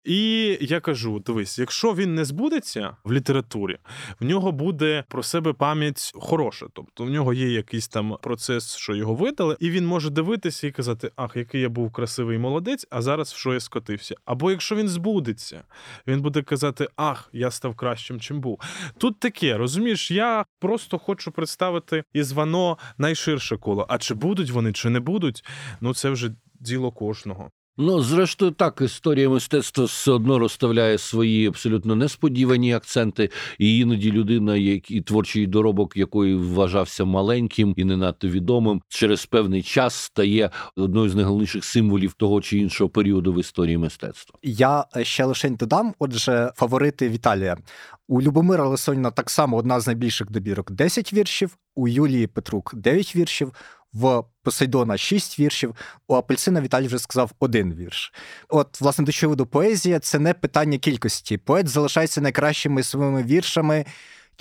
І 0.04 0.58
я 0.62 0.80
кажу: 0.80 1.20
дивись, 1.20 1.60
якщо 1.60 1.94
він 1.94 2.16
не 2.16 2.26
збудеться 2.26 2.98
в 3.04 3.12
літературі, 3.12 3.78
в 4.20 4.26
нього 4.26 4.52
буде 4.52 5.04
про 5.08 5.24
себе 5.24 5.54
пам'ять 5.54 6.12
хороша. 6.14 6.66
Тобто 6.74 7.04
в 7.04 7.10
нього 7.10 7.34
є 7.34 7.52
якийсь 7.52 7.88
там 7.88 8.18
процес, 8.22 8.76
що 8.76 8.96
його 8.96 9.16
видали, 9.16 9.58
і 9.60 9.70
він 9.70 9.86
може 9.86 10.10
дивитися 10.10 10.68
і 10.68 10.72
казати: 10.72 11.12
Ах, 11.16 11.36
який 11.36 11.62
я 11.62 11.70
був 11.70 11.92
красивий 11.92 12.38
молодець, 12.38 12.88
а 12.90 13.02
зараз 13.02 13.34
в 13.34 13.38
що 13.38 13.54
я 13.54 13.60
скотився. 13.60 14.16
Або 14.26 14.52
якщо 14.52 14.76
він 14.76 14.90
збудеться, 14.90 15.64
він 16.08 16.22
буде 16.22 16.42
казати: 16.42 16.88
Ах, 16.96 17.30
я 17.34 17.52
став 17.52 17.76
кращим, 17.76 18.20
чим 18.20 18.42
був. 18.42 18.60
Тут 18.98 19.20
таке, 19.20 19.58
розумієш, 19.58 20.12
я 20.12 20.46
просто 20.60 20.98
хочу 20.98 21.32
представити 21.32 22.04
із 22.14 22.32
вано 22.32 22.78
найширше 22.98 23.58
коло. 23.58 23.86
А 23.90 23.98
чи 23.98 24.14
будуть 24.14 24.52
вони, 24.52 24.74
чи 24.74 24.90
не 24.90 25.00
будуть, 25.00 25.44
ну 25.82 25.94
це 25.94 26.10
вже 26.10 26.32
діло 26.60 26.92
кожного. 26.92 27.52
Ну, 27.78 28.02
зрештою, 28.02 28.52
так, 28.52 28.82
історія 28.82 29.30
мистецтва 29.30 29.86
все 29.86 30.12
одно 30.12 30.40
розставляє 30.40 30.98
свої 30.98 31.48
абсолютно 31.48 31.96
несподівані 31.96 32.74
акценти, 32.74 33.30
і 33.60 33.78
іноді 33.80 34.12
людина, 34.12 34.56
як 34.56 34.92
і 34.92 35.02
творчий 35.02 35.48
доробок, 35.48 35.98
якої 35.98 36.36
вважався 36.36 37.06
маленьким 37.06 37.74
і 37.78 37.84
не 37.84 37.98
надто 37.98 38.28
відомим, 38.28 38.82
через 38.88 39.26
певний 39.26 39.64
час 39.64 39.96
стає 39.96 40.50
одною 40.76 41.10
з 41.10 41.16
найголовніших 41.16 41.66
символів 41.66 42.14
того 42.14 42.42
чи 42.42 42.58
іншого 42.58 42.90
періоду 42.90 43.34
в 43.34 43.40
історії 43.40 43.78
мистецтва. 43.78 44.40
Я 44.44 44.86
е, 44.96 45.04
ще 45.04 45.26
лишень 45.26 45.56
додам. 45.56 45.94
Отже, 46.00 46.52
фаворити 46.56 47.10
Віталія. 47.10 47.58
У 48.08 48.22
Любомира 48.22 48.68
Лисоніна 48.68 49.12
так 49.12 49.30
само 49.30 49.58
одна 49.58 49.80
з 49.80 49.88
найбільших 49.88 50.32
добірок 50.32 50.72
10 50.72 51.14
віршів, 51.14 51.58
у 51.76 51.88
Юлії 51.88 52.28
Петрук 52.28 52.76
9 52.76 53.16
віршів, 53.16 53.54
в 53.94 54.24
Посейдона 54.44 54.98
шість 54.98 55.40
віршів, 55.40 55.76
у 56.08 56.16
Апельсина 56.16 56.62
Віталій 56.62 56.88
вже 56.88 57.00
сказав 57.00 57.32
один 57.40 57.74
вірш. 57.74 58.14
От, 58.50 58.82
власне, 58.82 59.06
до 59.06 59.12
чого 59.12 59.36
до 59.36 59.46
поезія 59.46 60.00
це 60.00 60.20
не 60.20 60.34
питання 60.34 60.78
кількості. 60.78 61.38
Поет 61.38 61.68
залишається 61.68 62.22
найкращими 62.22 62.84
своїми 62.84 63.24
віршами. 63.24 63.86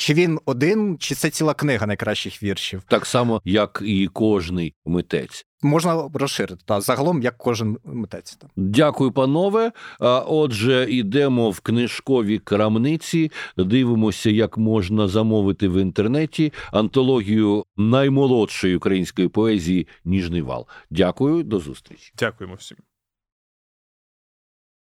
Чи 0.01 0.15
він 0.15 0.39
один, 0.47 0.97
чи 0.99 1.15
це 1.15 1.31
ціла 1.31 1.55
книга 1.55 1.87
найкращих 1.87 2.43
віршів? 2.43 2.83
Так 2.89 3.07
само, 3.07 3.43
як 3.45 3.83
і 3.85 4.07
кожний 4.07 4.75
митець. 4.85 5.47
Можна 5.63 6.11
розширити 6.15 6.63
та 6.65 6.81
загалом, 6.81 7.23
як 7.23 7.39
кожен 7.39 7.79
митець. 7.85 8.37
Та. 8.37 8.47
Дякую, 8.57 9.13
панове. 9.13 9.73
А, 9.99 10.19
Отже, 10.19 10.87
йдемо 10.91 11.51
в 11.51 11.61
книжкові 11.61 12.39
крамниці, 12.39 13.33
дивимося, 13.57 14.31
як 14.31 14.59
можна 14.59 15.09
замовити 15.09 15.69
в 15.69 15.83
інтернеті 15.83 16.53
антологію 16.73 17.65
наймолодшої 17.77 18.77
української 18.77 19.29
поезії 19.29 19.87
Ніжний 20.05 20.43
вал. 20.43 20.67
Дякую, 20.91 21.43
до 21.43 21.59
зустрічі. 21.59 22.13
Дякуємо 22.19 22.55
всім. 22.55 22.77